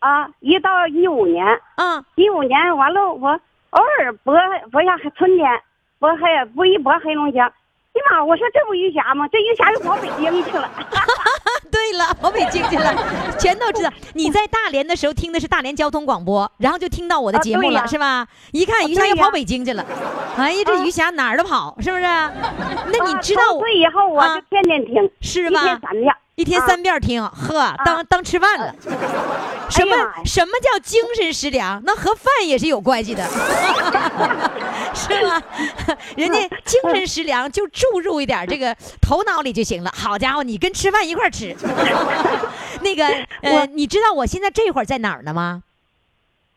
[0.00, 3.28] 啊，一到一五年，啊，一五年完了，我
[3.70, 4.34] 偶尔播
[4.72, 5.48] 播下春天，
[6.00, 7.46] 播黑播一播黑龙江。
[7.46, 8.24] 哎呀妈！
[8.24, 9.28] 我说这不余霞吗？
[9.28, 10.68] 这余霞又跑北京去了。
[11.70, 12.94] 对了，跑北京去了，
[13.38, 13.90] 全都知道。
[14.14, 18.26] 你在大连的时候听的是大连交通广播，然后就听到我的节目了，是吧？
[18.52, 19.84] 一看啊对呀余霞又跑北京去了，
[20.36, 22.02] 哎呀，这于霞哪儿都跑，是不是？
[22.02, 26.14] 那你啊知道我从这以后我啊就天天听，一是吧天三遍。
[26.36, 28.74] 一天啊三遍听，呵，当当吃饭了。
[29.70, 31.80] 什么什么叫精神食粮？
[31.84, 33.24] 那和饭也是有关系的，
[34.94, 35.40] 是吗？
[36.16, 39.90] 人家精神食粮就注入一点这个头脑里就行了。
[39.94, 41.54] 好家伙，你跟吃饭一块儿吃。
[42.82, 43.06] 那个
[43.42, 45.62] 呃，我你知道我现在这会儿在哪儿呢吗？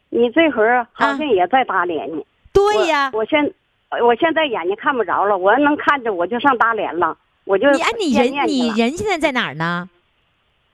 [0.10, 2.24] 你这会儿好啊像也在大连呢。
[2.52, 3.54] 对呀，我我现
[4.02, 7.16] 我现在眼睛看不着了，我要能看着我就上大连了，
[7.48, 9.90] 我就你哎，你人你人现在在哪儿呢？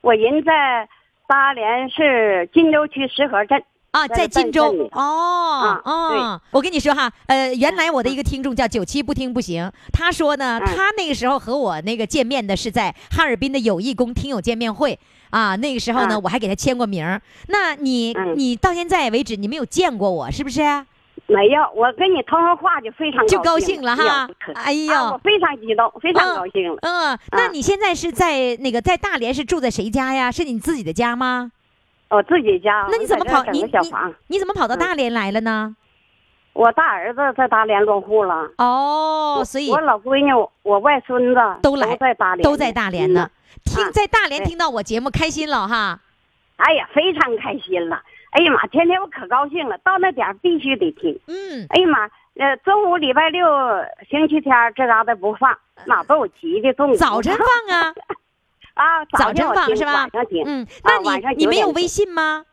[0.02, 0.90] 我人在
[1.28, 3.64] 大连市金州区石河镇。
[3.92, 14.98] 啊，在在荆州哦、啊哦，我跟你说哈，呃，原来我的一个听众叫九七不听不行，他说呢，嗯他那个时候和我那个见面的是在哈尔滨的友谊宫听友见面会
[15.30, 17.22] 啊，那个时候呢，嗯我还给他签过名儿。
[17.50, 20.62] 那你、嗯你到现在为止你没有见过我，是不是？
[21.34, 26.78] 没有，我跟你通上话就非常就高兴兴了哈哎呦啊我非常激动，非常高兴了。
[26.82, 30.32] 嗯，那你现在是在那个在大连是住在谁家呀？
[30.32, 31.52] 是你自己的家吗？
[32.10, 33.72] 我自己家，那你怎么跑你你？
[34.28, 35.76] 你怎么跑到嗯大连来了呢？
[36.54, 38.48] 我大儿子在大连落户了。
[38.60, 43.28] 哦，所以我老闺女、我外孙子都来在大连，都在大连呢。。
[43.66, 46.00] 听啊在大连听到我节目开心了哈。
[46.58, 48.00] 哎呀，非常开心了。
[48.34, 51.18] 哎呀妈，天天我可高兴了，到那点儿必须得听。
[51.28, 52.00] 嗯，哎呀妈，
[52.44, 53.48] 呃，中午礼拜六、
[54.10, 57.94] 星期天这嘎达不放，妈把我急的中午早晨放啊，
[58.74, 60.44] 啊，早晨放是吧晚上听。
[60.46, 62.44] 嗯，啊那你你没有微信吗？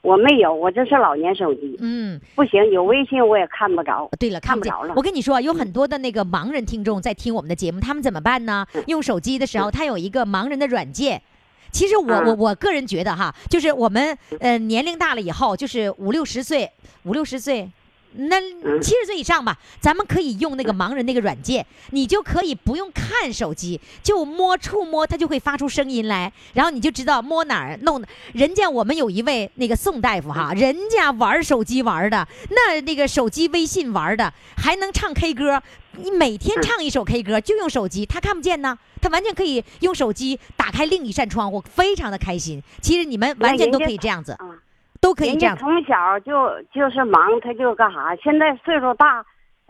[0.00, 4.08] 我没有，我这是老年手机，嗯，不行，有微信我也看不着。
[4.18, 4.94] 对了，看不着了。
[4.96, 8.66] 我跟你说，有很多的那个盲人听众在听我们的节目，他们怎么办呢？
[8.86, 11.22] 用手机的时候，他有一个盲人的软件。
[11.72, 16.70] 其实我嗯我我个人觉得哈，就是我们呃年龄大了以后，就是五六十岁，
[17.04, 17.68] 五六十岁。
[18.14, 18.40] 那
[18.80, 28.02] 七十岁以上吧，咱们可以用那个盲人那个软件，你就可以不用看手机，就摸触摸，它就会发出声音来，然后你就知道摸哪儿弄。
[28.32, 42.62] 人家我们有一位那个宋大夫哈，人家玩手机玩的，那那个手机微信玩的，还能唱 K 歌，你每天唱一首 K 歌就用手机，他看不见呢，他完全可以用手机打开另一扇窗户，非常的开心。
[42.80, 44.46] 其实你们完全都可以这样子，啊，
[45.02, 48.16] 都可以人这样从小就就是忙，他就干啥？
[48.22, 49.22] 现在岁数大，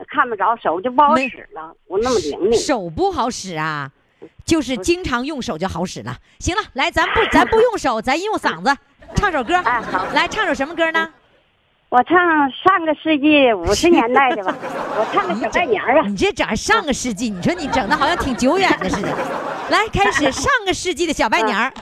[0.06, 2.52] 看不着，手就不好使了，不那么灵敏。
[2.52, 3.90] 手不好使啊，
[4.44, 6.14] 就是经常用手就好使了。
[6.38, 8.76] 行了，来，咱不咱不用手， 咱用嗓子
[9.14, 9.56] 唱首歌。
[9.56, 11.08] 哎好来唱首什么歌呢？
[11.88, 12.18] 我唱
[12.50, 14.54] 上个世纪五十年代的吧，
[14.96, 16.06] 我唱个小拜年儿啊。
[16.06, 19.08] 你这整上个世纪，你说你整的好像挺久远的似的。
[19.70, 21.72] 来，开始 上个世纪的小拜年儿。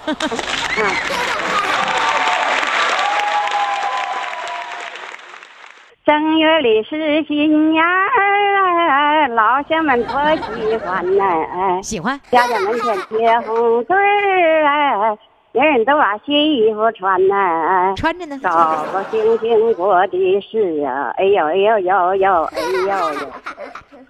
[6.10, 12.20] 正月里是新年儿，老乡们多喜欢呐、喜欢。
[12.32, 15.18] 家家门前贴红对儿，哎，
[15.54, 17.94] 人人都把新衣服穿呐。
[17.96, 18.36] 穿着呢。
[18.42, 18.50] 高
[18.92, 23.32] 高兴兴过的是啊，哎呦哎呦呦呦，哎呦呦。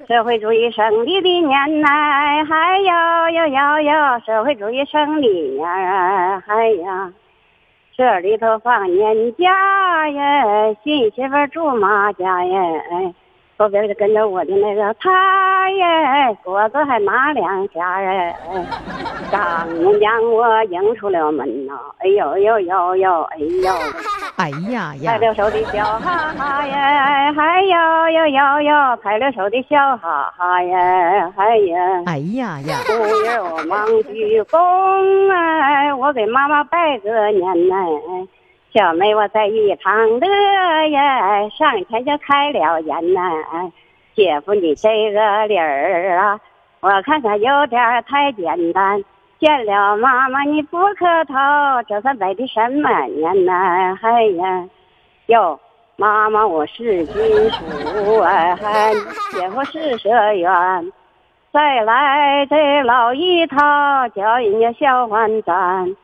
[0.08, 1.86] 社会主义胜利的年呐，
[2.48, 7.12] 嗨呦呦呦呦，社会主义胜利年啊，嗨呀。
[8.00, 12.62] 这里头放年假呀，新媳妇住马家呀，
[13.61, 18.35] 后边就跟着我的那个他呀，果子还拿两下呀，
[19.31, 23.70] 丈母娘我迎出了门呐，哎呦呦呦呦，哎呦，
[24.38, 27.77] 哎呀呀，拍了手的笑哈哈呀，哎呦
[28.09, 37.77] 呦呦呦，拍了手的笑哈哈呀，哎呀，哎呀呀，五月我忙鞠躬哎，我给妈妈拜个年呐。
[38.72, 43.20] 小妹，我在一旁乐呀，上前就开了眼呐。
[44.14, 46.40] 姐夫，你这个理儿啊，
[46.78, 49.02] 我看看有点太简单。
[49.40, 51.35] 见了妈妈你不磕头，
[51.88, 53.98] 这算拜的什么年呐？
[54.02, 54.68] 哎呀，
[55.26, 55.59] 哟，
[55.96, 58.56] 妈妈我是军属啊，
[59.33, 60.92] 姐夫是社员。
[61.52, 63.56] 再来这老一套，
[64.14, 65.96] 叫人家小欢咱。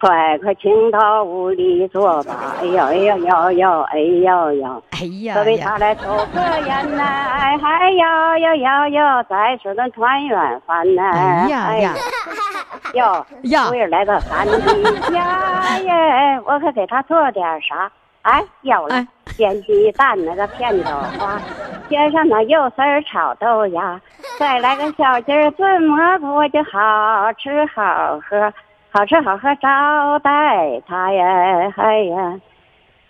[0.00, 2.54] 快快请到屋里坐吧！
[2.62, 4.82] 哎呦哎呦呦呦哎呦呦！
[4.92, 7.02] 哎呀各位他来抽颗烟呐！
[7.04, 9.22] 哎嗨呦呦呦呦！
[9.28, 11.02] 再吃顿团圆饭呐！
[11.12, 11.94] 哎呀呀！
[12.94, 13.68] 哟呀！
[13.70, 14.82] 为来个三弟
[15.12, 16.40] 家耶！
[16.48, 17.90] 我可给他做点啥？
[18.22, 21.38] 哎，有了，煎鸡蛋那个片豆花，
[21.90, 24.00] 煎上那肉丝炒豆芽，
[24.38, 28.50] 再来个小鸡炖蘑菇，我就好吃好喝。
[28.92, 32.40] 好吃好喝招待他呀，哎呀，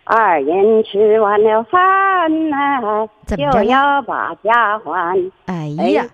[0.04, 5.18] 二人吃完了饭呐，就要把家还。
[5.46, 6.04] 哎呀，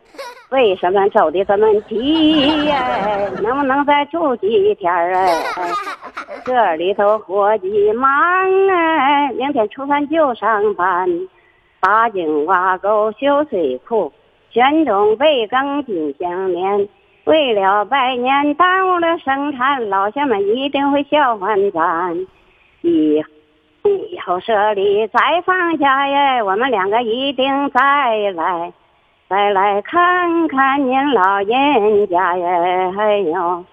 [0.50, 3.18] 为什么走的这么急呀？
[3.42, 5.26] 能不能再住几天啊？
[6.46, 8.09] 这里头伙计忙
[8.68, 11.09] 啊，明天出饭就上班，
[11.81, 14.12] 打井挖沟修水库，
[14.50, 16.88] 选种备耕进香棉。
[17.26, 22.16] 为了百年耽误了生产，老乡们一定会笑话咱。
[22.82, 23.20] 以
[23.82, 28.72] 以后设立再放假呀，我们两个一定再来，
[29.28, 32.92] 再来看看您老人家呀。
[32.96, 33.64] 哎呦，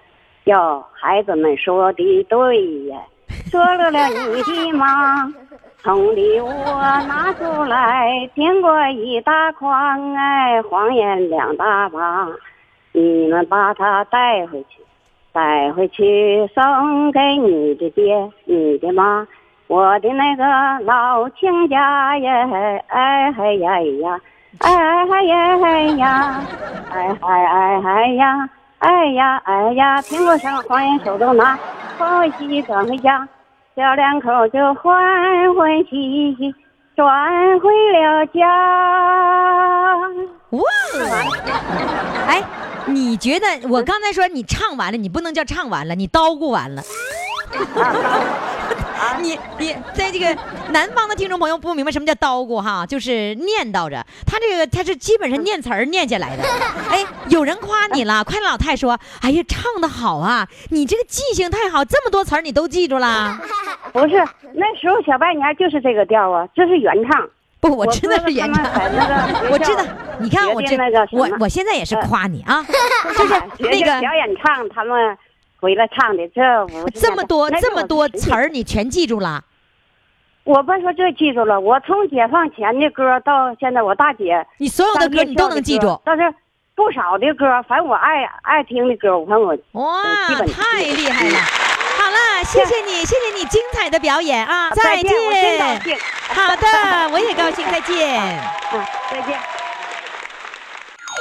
[0.46, 2.98] 哟，孩子们说的对呀，
[3.52, 5.32] 说了了你的妈，
[5.78, 6.50] 从里我
[7.06, 12.28] 拿出来苹果一大筐，哎，黄烟两大把。
[12.96, 14.80] 你们把它带回去，
[15.32, 19.26] 带回去送给你的爹、你的妈，
[19.66, 20.44] 我的那个
[20.84, 22.48] 老亲家呀！
[22.86, 24.20] 哎嗨呀呀，
[24.60, 26.40] 哎嗨呀嗨呀，
[26.92, 31.58] 哎嗨哎嗨呀，哎呀哎呀，苹果上黄烟手中拿，
[31.98, 33.28] 欢喜转回家，
[33.74, 36.54] 小两口就欢欢喜喜
[36.94, 38.40] 转回了家。
[40.56, 40.64] 哇！
[42.26, 42.42] 哎。
[42.86, 46.82] 你觉得我刚才说你唱完了，你不能叫唱完了，你叨咕完了。
[49.22, 50.36] 你你在这个
[50.68, 54.04] 南方的听众朋友不明白什么叫叨咕哈，就是念叨着。
[54.26, 56.42] 他这个他是基本上念词儿念下来的。
[56.90, 63.40] 哎，有人夸你了，快乐老太说：“哎呀，唱的好啊，你这个记性太好，这么多词儿你都记住啦。
[63.94, 64.16] ”不是，
[64.52, 67.26] 那时候小拜年就是这个调啊，这是原唱。
[67.64, 68.62] 不，我知道是原唱。
[69.50, 69.82] 我知道，
[70.18, 70.76] 你看我这，
[71.12, 72.62] 我我现在也是夸你啊，
[73.16, 75.16] 就是那个表演唱，他们
[75.60, 79.42] 回来唱的这五这么多这么多词儿，你全记住了。
[80.44, 86.22] 我不说这记住了，我从解放前的歌到现在，我大姐，你所有的歌你都能记住，但是
[86.74, 90.02] 不少的歌，反正我爱爱听的歌，我看我哇，
[90.52, 91.38] 太厉害了。
[92.44, 94.70] 谢谢你，谢谢你精彩的表演啊！
[94.70, 95.96] 再见，我真高兴。
[96.28, 98.20] 好的，我也高兴，再见。
[98.72, 99.38] 嗯，再见。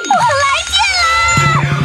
[0.05, 0.75] 我来电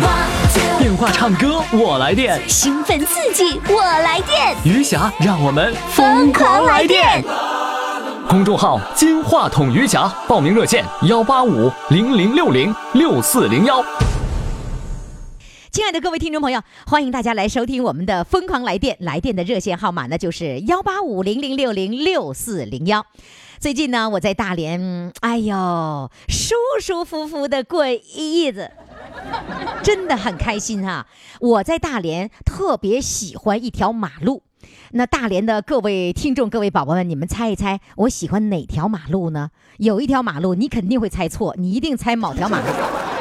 [0.03, 0.79] 啦！
[0.79, 7.23] 电话唱歌我来电，兴奋刺激我来电，余霞让我们疯狂来电。
[8.29, 13.83] 公众号“金话筒余霞”，报名热线：幺八五零零六零六四零幺。
[15.79, 23.07] 亲爱的各位听众朋友，欢迎大家来收听我们的《疯狂来电》，来电的热线号码呢就是幺八五零零六零六四零幺。
[23.61, 28.73] 最近呢，我在大连，哎呦，舒舒服服的过日子，
[29.85, 31.07] 真的很开心哈。
[31.39, 34.43] 我在大连特别喜欢一条马路，
[34.91, 39.53] 那大连的各位听众、各位宝宝们，你们猜一猜，我喜欢哪条马路呢？
[39.77, 42.67] 有一条马路你肯定会猜错，你一定猜某条马路。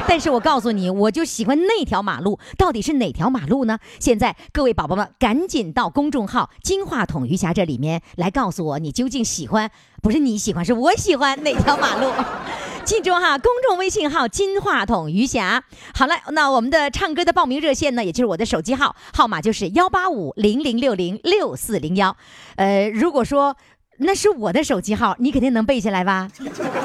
[0.08, 3.78] 但是我告诉你，我就喜欢那条马路，到底是哪条马路呢？
[4.00, 9.70] 现在各位宝宝们，赶紧到公众号“金话筒余霞”这里面来告诉我，你究竟喜欢，
[10.02, 12.12] 不是你喜欢，是我喜欢哪条马路？
[12.86, 15.62] 记住哈，公众微信号“金话筒余霞”。
[15.94, 22.16] 好了，那我们的唱歌的报名热线呢，也就是我的手机号，号码就是幺八五零零六零六四零幺。
[22.56, 23.58] 呃，如果说
[23.98, 26.30] 那是我的手机号，你肯定能背下来吧？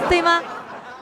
[0.09, 0.43] 对吗？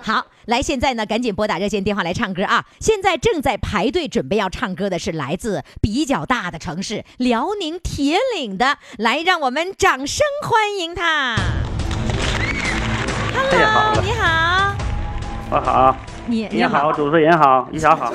[0.02, 2.64] 好，来，现在呢，赶紧拨打热线电话来唱歌啊！
[2.80, 11.36] 现在正在排队准备要唱歌的是来自比较大的城市辽宁铁岭的，来，让我们掌声欢迎他。
[13.34, 14.74] Hello，了你好，
[15.50, 15.96] 我好，
[16.26, 18.12] 你你好，主持人好，一霞好。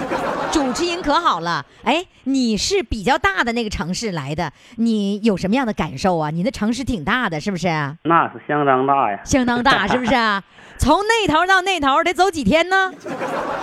[0.51, 6.31] 主持人可好了，哎，你是比较大的那个城市来的，你有什么样的感受啊？
[6.31, 7.67] 你的城市挺大的，是不是？
[8.03, 10.41] 那是相当大呀，相当大，是不是啊？
[10.77, 12.91] 从那头到那头得走几天呢？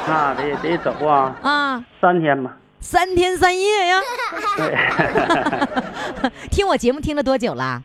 [0.08, 2.56] 那得得走啊，啊，三天吧。
[2.80, 4.00] 三天三夜呀。
[4.56, 7.82] 对， 听我节目听了多久了？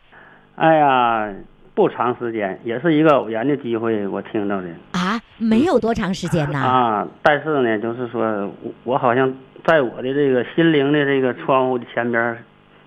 [0.56, 1.32] 哎呀，
[1.74, 6.58] 不长时间，也是一个偶然的机会，我听到的啊，没有多长时间呐。
[6.58, 7.08] 啊。
[7.22, 8.22] 但是呢，就是说
[8.62, 9.32] 我我好像
[9.64, 12.38] 在我的这个心灵的这个窗户的前边儿，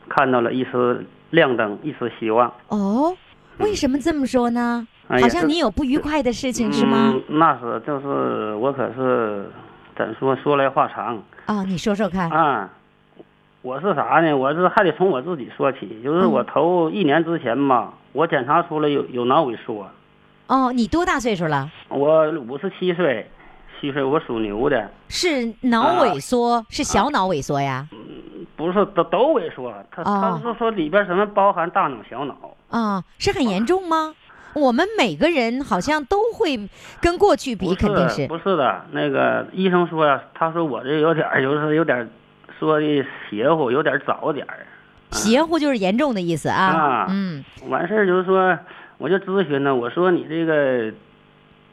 [0.09, 2.51] 看到了一丝亮灯，一丝希望。
[2.67, 3.15] 哦，
[3.59, 4.85] 为什么这么说呢？
[5.20, 7.14] 好像你有不愉快的事情是吗？
[7.14, 9.49] 嗯，那是，就是我可是
[9.95, 11.22] 怎说说来话长。
[11.45, 12.30] 啊，你说说看。
[12.30, 12.70] 啊，
[13.62, 14.36] 我是啥呢？
[14.36, 19.88] 我是还得从我自己说起，就是我头一年之前吧，我检查出来有有脑萎缩，
[20.47, 21.70] 哦，你多大岁数了？
[21.89, 23.30] 我五十七岁，
[23.80, 27.88] 七岁，我属牛的，是脑萎缩，是小脑萎缩呀？
[28.55, 32.36] 不是都都萎缩，他哦他是说里边什么包含大脑、小脑，
[32.70, 34.14] 啊，是很严重吗？
[34.53, 36.59] 我们每个人好像都会
[37.01, 42.07] 跟过去比，肯定是不是的，那个医生说呀，他说我这有点儿就是有点儿
[42.59, 44.65] 说的邪乎，有点儿早点儿。
[45.11, 47.07] 邪乎，就是严重的意思啊啊。
[47.09, 48.57] 嗯，完事儿就是说，
[48.97, 50.93] 我就咨询呢，我说你这个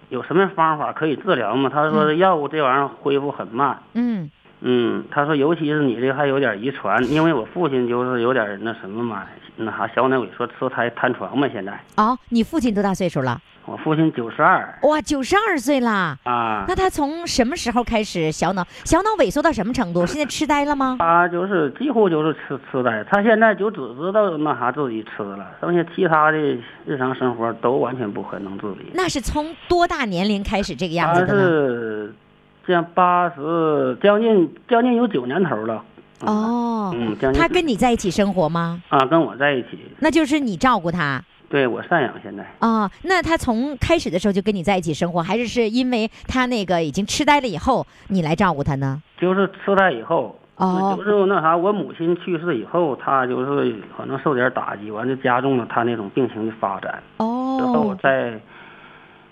[0.08, 1.70] 有什么方法可以治疗吗？
[1.72, 3.78] 他说药物这玩意儿恢复很慢。
[3.92, 4.28] 嗯，
[4.61, 9.22] 嗯，他说尤其是你这还有点遗传，因为我父亲就是有点那什么嘛，
[9.56, 11.48] 那啥小脑萎缩，吃胎瘫床嘛。
[11.52, 13.40] 现在哦，你父亲多大岁数了？
[13.66, 16.16] 我父亲九十二哇，九十二岁啦。
[16.24, 20.06] 啊，那他从什么时候开始小脑小脑萎缩到什么程度？
[20.06, 20.96] 现在痴呆了吗？
[20.98, 26.38] 他就是几乎就是痴痴呆，他现在就只知道那啥自己吃了，剩下其他的
[26.86, 28.90] 日常生活都完全不可能自理。
[28.94, 31.40] 那是从多大年龄开始这个样子的呢？
[31.42, 32.14] 是
[32.68, 35.82] 这样八十将近将近有九年头了。
[36.20, 38.82] 哦，嗯，将近他跟你在一起生活吗？
[38.90, 42.44] 啊跟我在一起，那就是你照顾他对我赡养现在。
[42.58, 49.02] 啊、那他从开始的时候就跟你在一起生活，还是是因为他那个已经痴呆了以后，你来照顾他呢？
[49.18, 57.02] 就是痴呆以后，哦就是那啥，我母亲去世以后，他就是可能受点打击，完就加重了他那种病情的发展。
[57.16, 58.38] 哦之后哦，在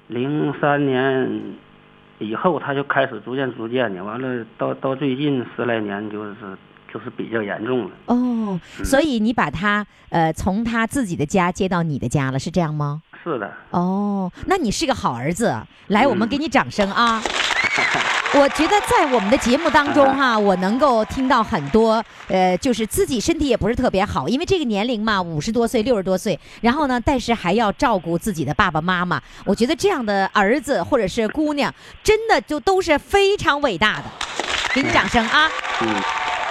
[0.06, 1.28] 零三年
[2.18, 6.34] 以后，他就开始逐渐逐渐的，完了到到最近十来年，就是
[6.92, 7.90] 就是比较严重了。
[8.06, 13.02] 哦，所以你把他呃从他自己的家接到你的家了，是这样吗？
[13.22, 15.54] 是的，哦，那你是个好儿子，
[15.88, 17.20] 来，我们嗯给你掌声啊！
[18.34, 31.72] 我觉得在我们的节目当中哈，我能够听到很多，呃，就是自己身体也不是特别好，因为这个年龄嘛，五十多岁、六十多岁，然后呢，但是还要照顾自己的爸爸妈妈，我觉得这样的儿子或者是姑娘，
[32.02, 34.04] 真的就都是非常伟大的，
[34.74, 35.48] 给你掌声啊！
[35.80, 35.88] 嗯，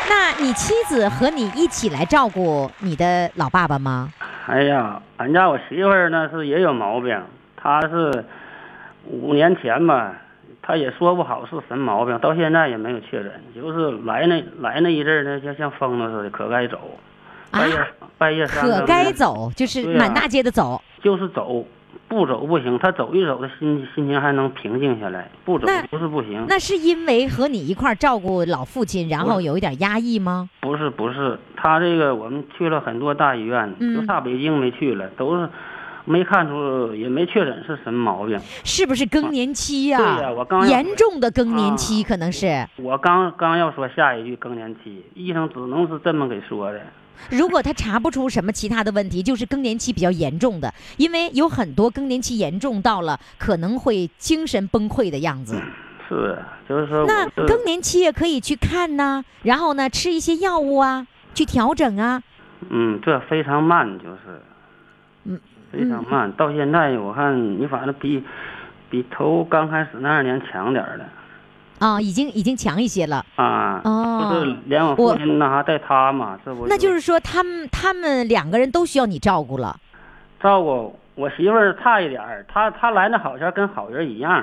[0.10, 4.12] 那你妻子和你一起来照顾你的老爸爸吗？
[4.48, 7.22] 哎呀，俺家我媳妇儿呢是也有毛病，
[7.56, 8.26] 她是
[9.08, 10.14] 五年前吧，
[10.68, 16.80] 她也说不好是什么毛病，到现在也没有确诊，就是来那来那一阵儿呢，就像疯了似的，可该走，
[17.52, 17.76] 半夜、
[18.18, 20.82] 半夜三可更的该走，就是满大街的走。
[21.04, 21.64] 就是走，
[22.08, 30.50] 不走不行，他走一走，他心心情还能平静下来，不走不是不行，那是因为和你一块儿照顾老父亲，然后有一点压抑吗？
[30.62, 33.96] 不是不是，他这个我们去了很多大医院，嗯。
[33.96, 35.48] 就差北京没去了，都是
[36.06, 38.40] 没看出，也没确诊是什么毛病。
[38.64, 42.68] 是不是更年期呀、对呀我刚严重的更年期啊可能是。
[42.78, 46.80] 我刚刚要说下一句更年期，医生只能是这么给说的。
[47.30, 55.60] 如果他查不出什么其他的问题，就是更年期比较严重的，因为有很多更年期严重到了可能会精神崩溃的样子。
[56.08, 56.38] 是，
[56.70, 62.22] 就是说那更年期也可以去看呐、然后呢吃一些药物啊，去调整啊。
[62.70, 64.42] 嗯，这非常慢，就是，
[65.24, 65.40] 嗯，
[65.72, 66.32] 非常慢。
[66.34, 68.24] 到现在我看你反正比
[68.90, 71.06] 比头刚开始那二年强点儿了。
[71.80, 73.26] 啊，已经已经强一些了。
[73.36, 79.76] 啊，哦就是连我父亲那啥带他嘛，这不那就是说，他们他们两个人都需要你照顾了。
[80.40, 84.34] 照顾我媳妇儿差一点儿，她她来那好前跟好人一样。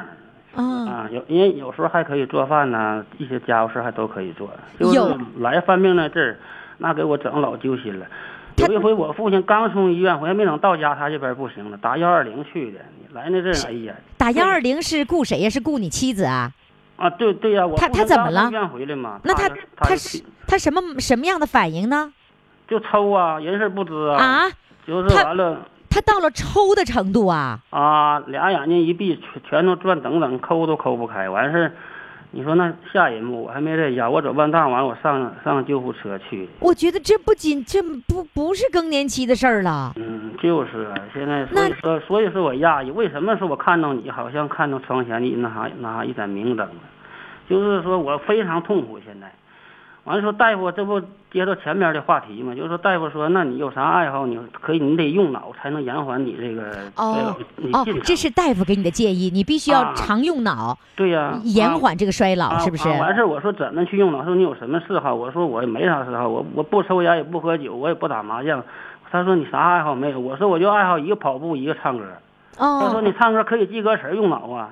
[0.54, 4.50] 啊，啊，有因为有时候还可以做饭呢，一些家务事还都可以做。
[4.78, 6.36] 就有是来犯病那阵儿，
[6.76, 8.04] 那给我整老揪心了。
[8.56, 12.78] 他有一回我父亲刚从医院回来，没等到家，他这边不行了，打幺二零去的。
[13.12, 15.50] 来那阵儿，哎呀，打幺二零是雇谁呀？
[15.50, 16.50] 是雇你妻子啊？
[16.96, 19.20] 啊，对对呀、我他他怎么了医院回来嘛？
[19.24, 22.12] 那他他是他什么什么样的反应呢？
[22.68, 24.42] 就抽啊，人事不知啊，啊，
[24.86, 27.58] 就是完了他到了抽的程度啊？
[27.68, 31.28] 啊，俩眼睛一闭，全全都转等等，抠都抠不开。
[31.28, 31.72] 完事儿，
[32.34, 36.48] 你说那下一幕，我还没在家，我走半道完了，我上上救护车去。
[36.60, 39.92] 我觉得这不仅这不不是更年期的事儿了。
[39.96, 42.90] 嗯，就是啊，现在那所以说，所以说我压抑。
[42.90, 46.74] 为什么说我看到你好像看到窗前的那啥那啥一盏明灯了？
[47.50, 48.98] 就是说我非常痛苦。
[49.04, 49.30] 现在，
[50.04, 51.00] 完了说大夫，这不
[51.30, 52.52] 接到前面的话题嘛？
[52.54, 54.26] 就是说大夫说，那你有啥爱好？
[54.26, 57.36] 你可以，你得用脑才能延缓你这个哦
[57.72, 62.88] 哦，这是大夫给你的建议，你必须要啊常用脑，对呀、延缓这个衰老，啊是不是？
[62.88, 64.24] 啊完事儿我说怎么去用脑？
[64.24, 65.14] 说你有什么嗜好？
[65.14, 68.60] 我说我也没啥嗜好，我我不抽烟也不喝酒，我也不打麻将。
[69.10, 70.18] 他说你啥爱好没有？
[70.18, 72.04] 我说我就爱好一个跑步，一个唱歌。
[72.56, 74.70] 他说哦，你唱歌可以记歌词儿用脑啊，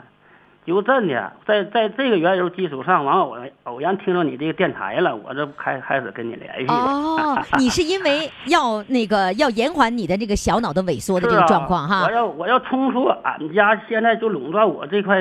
[0.70, 6.74] 就真的在在这个缘由基础上，完偶偶然听到你这个电台了，我这开开始跟你联系了。
[6.74, 12.12] 哦， 你是因为要那个要延缓你的这个小脑的萎缩的这个状况哈我？
[12.12, 15.20] 要我要冲出俺家现在就垄断我这块，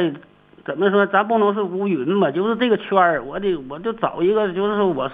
[0.63, 1.03] 怎么说？
[1.07, 5.09] 咱不能是乌云吧，就是这个圈儿，我得我就找一个就是说我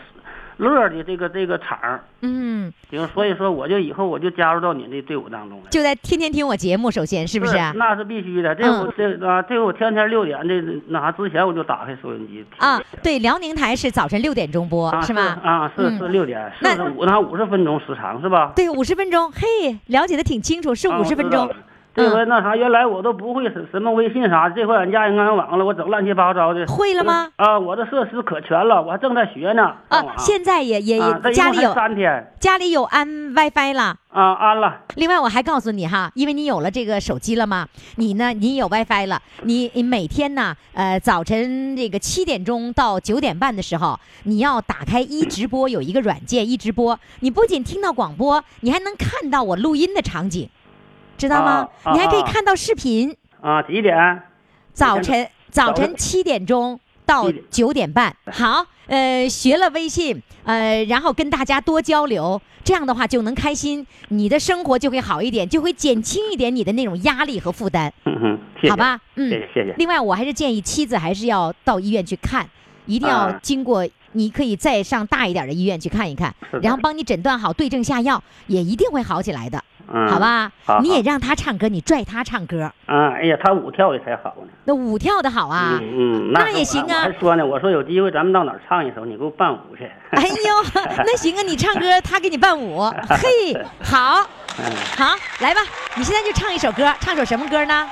[0.57, 5.65] 乐的这个这个场儿，嗯，行所以说我就以后我就加入到你的队伍当中来。
[5.69, 7.57] 就在天天听我节目，首先是不是？
[7.75, 8.55] 那是必须的。
[8.55, 15.39] 这嗯我这啊，这我天天六点这那啥之前我就打开收音机啊，对，辽宁台是早晨六点钟播，啊是吗？
[15.43, 18.53] 啊，是嗯是六点，那四十五那五十分钟时长是吧？
[18.55, 21.49] 对，五十分钟，嘿，了解的挺清楚，是啊五十分钟。。
[21.95, 26.65] 这回那啥，原来我都不会什什么微信啥，这回俺家人安网了，我整乱七八糟的。
[26.67, 27.29] 会了吗？
[27.37, 29.73] 啊，我的设施可全了，我还正在学呢。
[29.87, 30.99] 啊，现在也也
[31.33, 33.95] 家里有三天家里有安 WiFi 了。
[34.09, 34.81] 啊，安了。
[34.95, 37.65] 另外，我还告诉你哈，因为你有了这个手机了嘛，
[37.95, 50.49] 你呢，你有 WiFi 了，你你每天呢，呃，早晨这个七点钟到九点半的时候，你要打开一直播，有一个软件一直播，你不仅听到广播，你还能看到我录音的场景，
[51.17, 51.67] 知道吗？
[51.93, 53.15] 你还可以啊看到视频。
[53.41, 53.95] 啊，几点？
[54.73, 68.69] 早晨早早晨晨七点钟到九点半，好，呃，学了微信，呃，然后跟大家多交流，这样的话就能开心，你的生活就会好一点，就会减轻一点你的那种压力和负担，嗯哼，谢谢。
[68.71, 68.99] 好吧？
[69.15, 69.75] 嗯，谢谢谢谢。
[69.77, 72.49] 另外，我还是建议妻子还是要到医院去看，
[72.85, 79.63] 一定要啊经过，你可以再上大一点的医院去看一看然后帮你诊断好，对症下药，也一定会好起来的，
[79.93, 80.19] 嗯，好？
[80.19, 80.51] 吧？
[80.65, 84.47] 好好你也让他唱歌，你拽他唱歌，嗯，哎呀，他舞跳的才好呢。
[84.65, 85.79] 那舞跳的好啊。
[85.81, 89.89] 嗯嗯，那也行啊我还说呢，我说有机会咱们到哪儿唱一首，你给我伴舞去。
[90.11, 94.25] 哎呦， 那行啊，你唱歌，他给你伴舞， 嘿，好，
[94.59, 94.65] 嗯，
[94.97, 95.61] 好，来吧，
[95.95, 97.87] 你现在就唱一首歌，唱首什么歌呢？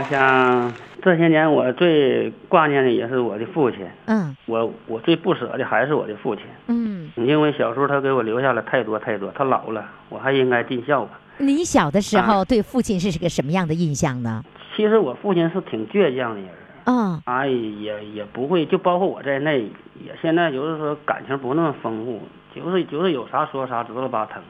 [0.00, 0.72] 我想
[1.02, 11.20] 这些年我最挂念的也是我的父亲，嗯我我最不舍的还是我的父亲，嗯，因为小时候他给我留下了太多太多，他老了，我还应该尽孝吧。
[11.36, 14.42] 你小的时啊候对父亲是个什么样的印象呢？
[14.74, 16.48] 其实我父亲是挺倔强的人，
[16.86, 19.64] 嗯哎，也也不会，就包括我在内，
[20.02, 22.22] 也现在就是说感情不那么丰富，
[22.54, 24.42] 就是就是有啥说啥，直了吧疼。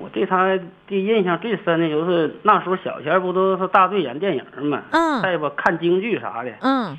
[0.00, 6.50] 我对他的印象最深的就是那时候小前儿不都是大队演电影嘛，嗯再不看京剧啥的。
[6.62, 6.98] 嗯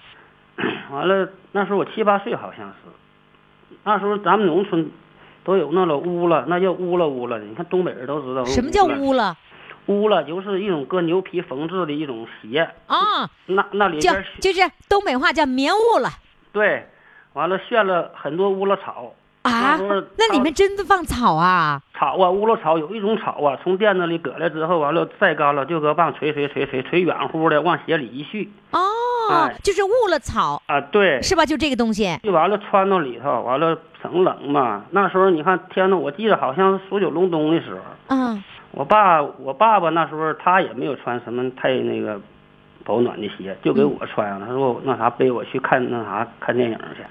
[0.91, 4.91] 完了，那时候我七八岁好像是，那时候咱们农村
[5.43, 7.39] 都有那老乌了，那叫乌了乌了。
[7.39, 8.99] 你看东北人都知道什么叫了？
[8.99, 9.36] 乌了
[9.88, 13.28] 乌了就是一种搁牛皮缝制的一种鞋，啊？
[13.47, 16.10] 那那里叫边就是东北话叫棉乌了
[16.54, 16.86] 对，
[17.34, 19.77] 完了炫了很多乌了草啊
[20.17, 21.81] 那里面真的放草啊？
[21.97, 28.79] 草啊，乌了草有一种草啊，从垫子里搁来之后，完了晒干了，就搁棒捶捶捶捶捶远乎的往鞋里一续哦
[29.31, 31.45] 哎，就是雾了草啊，对，是吧？
[31.45, 32.17] 就这个东西。
[32.23, 34.83] 就完了穿到里头，完了省冷嘛。
[34.91, 42.19] 那时候你看天呐，我记得好像是数九隆冬的时候，嗯我爸我爸爸那时候他也没有穿什么太那个
[42.85, 44.45] 保暖的鞋，就给我穿上了。
[44.47, 47.03] 他说那啥背我去看那啥看电影去。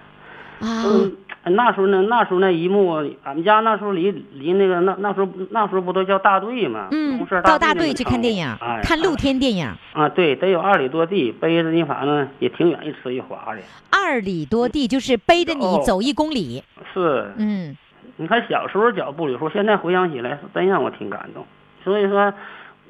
[0.60, 1.16] 啊，嗯，
[1.56, 2.92] 那时候呢，那时候那一幕，
[3.24, 6.88] 俺们家那时候离离那个那那时候那时候不都叫大队吗？
[6.90, 13.60] 嗯，到大大队去看电影，哎，看露天电影，啊，对，得有二里多地，背着你反正也挺远，一吃一滑的。
[13.90, 16.62] 二里多地就是背着你哦走一公里。
[16.92, 17.76] 是，嗯，
[18.16, 21.46] 你看小时候脚步里说，现在回想起来是真让我挺感动。
[21.82, 22.32] 所以说，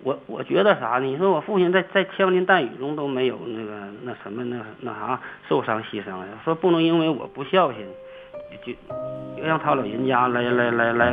[0.03, 1.05] 我我觉得啥呢？
[1.05, 3.73] 你说我父亲在在枪林弹雨中都没有那个
[4.03, 7.81] 那什么那那啥受伤牺牲呀，说不能因为我不孝心，
[8.65, 11.11] 就就让他老人家来来来来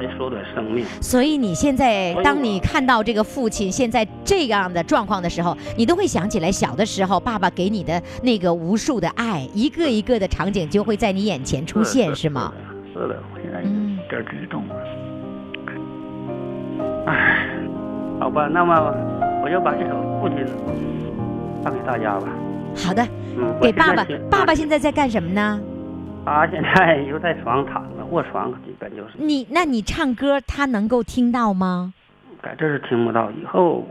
[0.00, 0.84] 来缩短生命。
[1.02, 12.52] 所以你现在当你看到这个父亲现在这样的状况的时候，你都会想起来小的时候爸爸给你的那个无数的爱，一个一个的场景就会在你眼前出现，是吗？？
[12.92, 14.74] 是的，我现在嗯有点激动了。
[17.06, 17.46] 唉，
[18.20, 18.94] 好吧，那么
[19.42, 20.38] 我就把这首《父亲》
[21.64, 22.28] 唱给大家吧。
[22.76, 23.02] 好的，
[23.36, 24.06] 嗯，给爸爸。
[24.30, 25.58] 爸爸现在在干什么呢？
[26.24, 31.94] 他现在 又在床上躺着，卧床基本就是，你那你唱歌他能够听到吗？
[32.42, 33.30] 在这是听不到。
[33.32, 33.84] 以后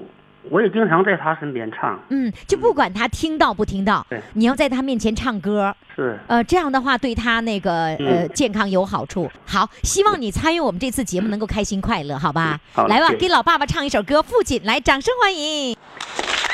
[0.50, 6.18] 我也经常在他身边唱，嗯，就不管他听到不听到对，你要在他面前唱歌，是。
[6.28, 9.30] 呃，这样的话对他那个呃嗯健康有好处。
[9.46, 12.60] 好，希望你参与我们这次节目能够开心快乐，好吧？
[12.74, 15.76] 好来吧，给老爸爸唱一首歌《父亲》，来，掌声欢迎。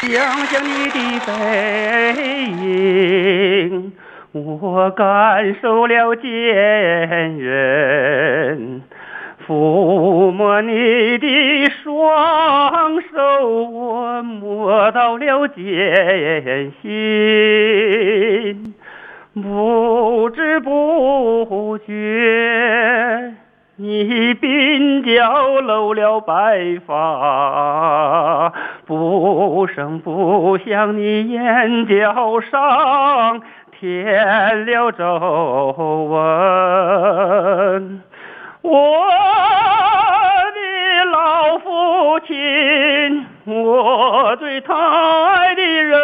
[0.02, 0.12] 想
[0.46, 2.44] 想你的背
[3.72, 3.92] 影，
[4.34, 6.24] 我感受了坚
[7.38, 8.82] 韧；
[9.48, 18.74] 抚摸你的双手，我摸到了艰辛。
[19.36, 23.34] 不知不觉，
[23.76, 28.52] 你鬓角露了白发，
[28.86, 33.42] 不声不响，你眼角上
[33.80, 38.02] 添了皱纹。
[38.68, 39.06] 我
[40.56, 46.00] 的老父亲，我最疼爱的人，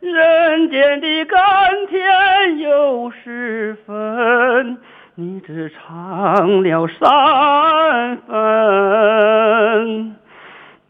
[0.00, 1.38] 人间的甘
[1.86, 4.78] 甜有十分，
[5.14, 10.16] 你只尝了三分。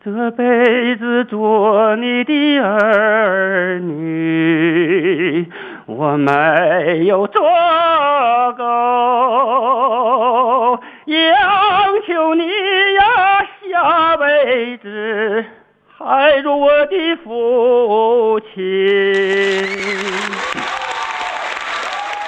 [0.03, 5.47] 这辈子做你的儿女，
[5.89, 7.41] 我没有做
[8.59, 8.65] 够，
[11.07, 11.19] 央
[12.07, 15.43] 求你呀，下辈子
[15.97, 18.63] 还做我的父亲。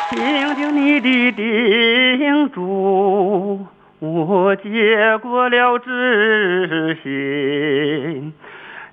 [0.08, 3.66] 听听你的叮嘱，
[3.98, 8.32] 我接过了知信。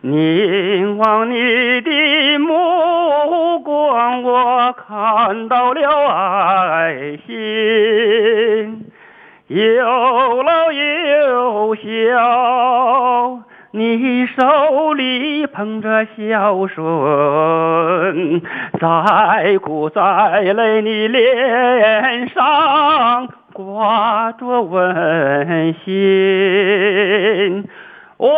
[0.10, 8.86] 凝望你的目光，我看到了爱心，
[9.48, 11.82] 有老有小。
[13.72, 18.42] 你手里捧着孝顺，
[18.80, 27.68] 再苦再累，你脸上挂着温馨。
[28.18, 28.34] 我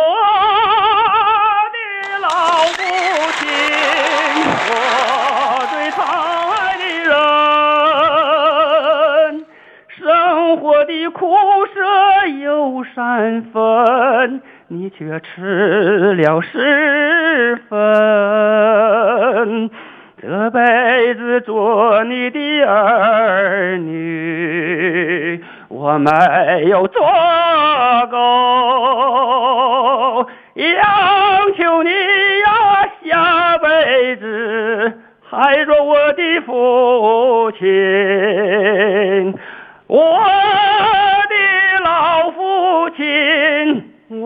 [13.10, 14.40] 三分。
[14.68, 17.78] 你却吃了十分，
[20.22, 26.10] 这辈子做你的儿女，我没
[26.68, 27.02] 有做
[28.12, 28.18] 够，
[30.54, 30.72] 央
[31.58, 34.92] 求你呀，下辈子
[35.28, 39.34] 还做我的父亲，
[39.88, 40.16] 我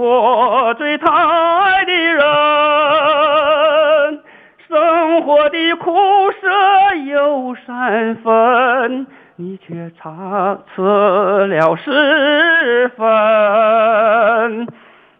[0.04, 2.22] 我最疼爱的人，
[4.68, 5.94] 生活的苦
[6.42, 10.82] 涩有三分，你却尝吃
[11.46, 14.68] 了十分。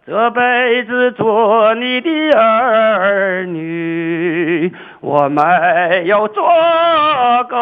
[0.06, 4.70] 这辈子做你的儿女，
[5.00, 5.42] 我没
[6.04, 6.44] 有做
[7.48, 7.56] 够，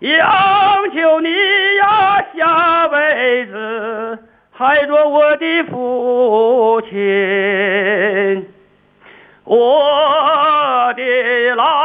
[0.00, 1.28] 央求你
[1.76, 4.19] 呀，下辈子。
[4.60, 8.44] 还做我的父亲，
[9.44, 11.79] 我的老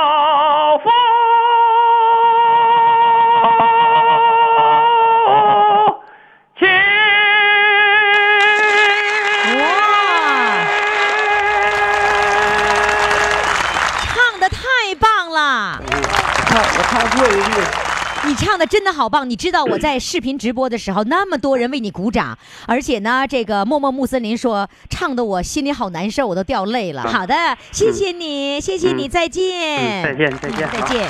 [18.35, 19.29] 唱的真的好棒！
[19.29, 27.03] 你知道我在视频直播的时候，那么多人为你鼓掌，而且呢，这个默默穆森林说唱的我心里好难受，我都掉泪了。
[27.03, 27.35] 好的，
[27.71, 31.09] 谢谢你，谢谢你，嗯再见，嗯再见再见再见。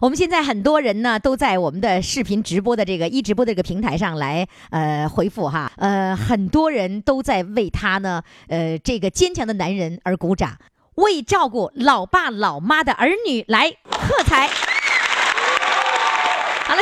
[0.00, 10.56] 我们现在很多人呢都在我们的视频直播的这个一直播的这个平台上来呃回复哈，呃很多人都在为他呢呃这个坚强的男人而鼓掌，
[10.94, 14.48] 为照顾老爸老妈的儿女来喝彩。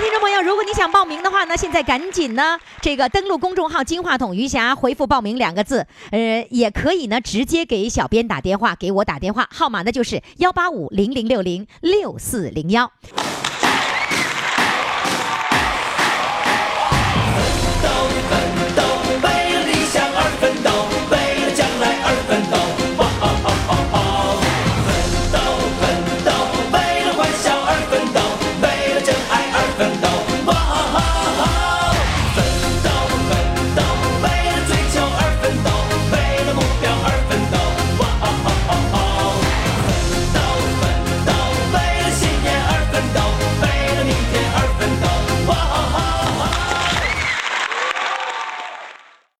[0.00, 12.92] 听众朋友，如果你想报名的话呢，现在赶紧呢，这个登录公众号“金话筒余霞”，回复“报名”两个字，呃，也可以呢直接给小编打电话，给我打电话，号码呢就是幺八五零零六零六四零幺。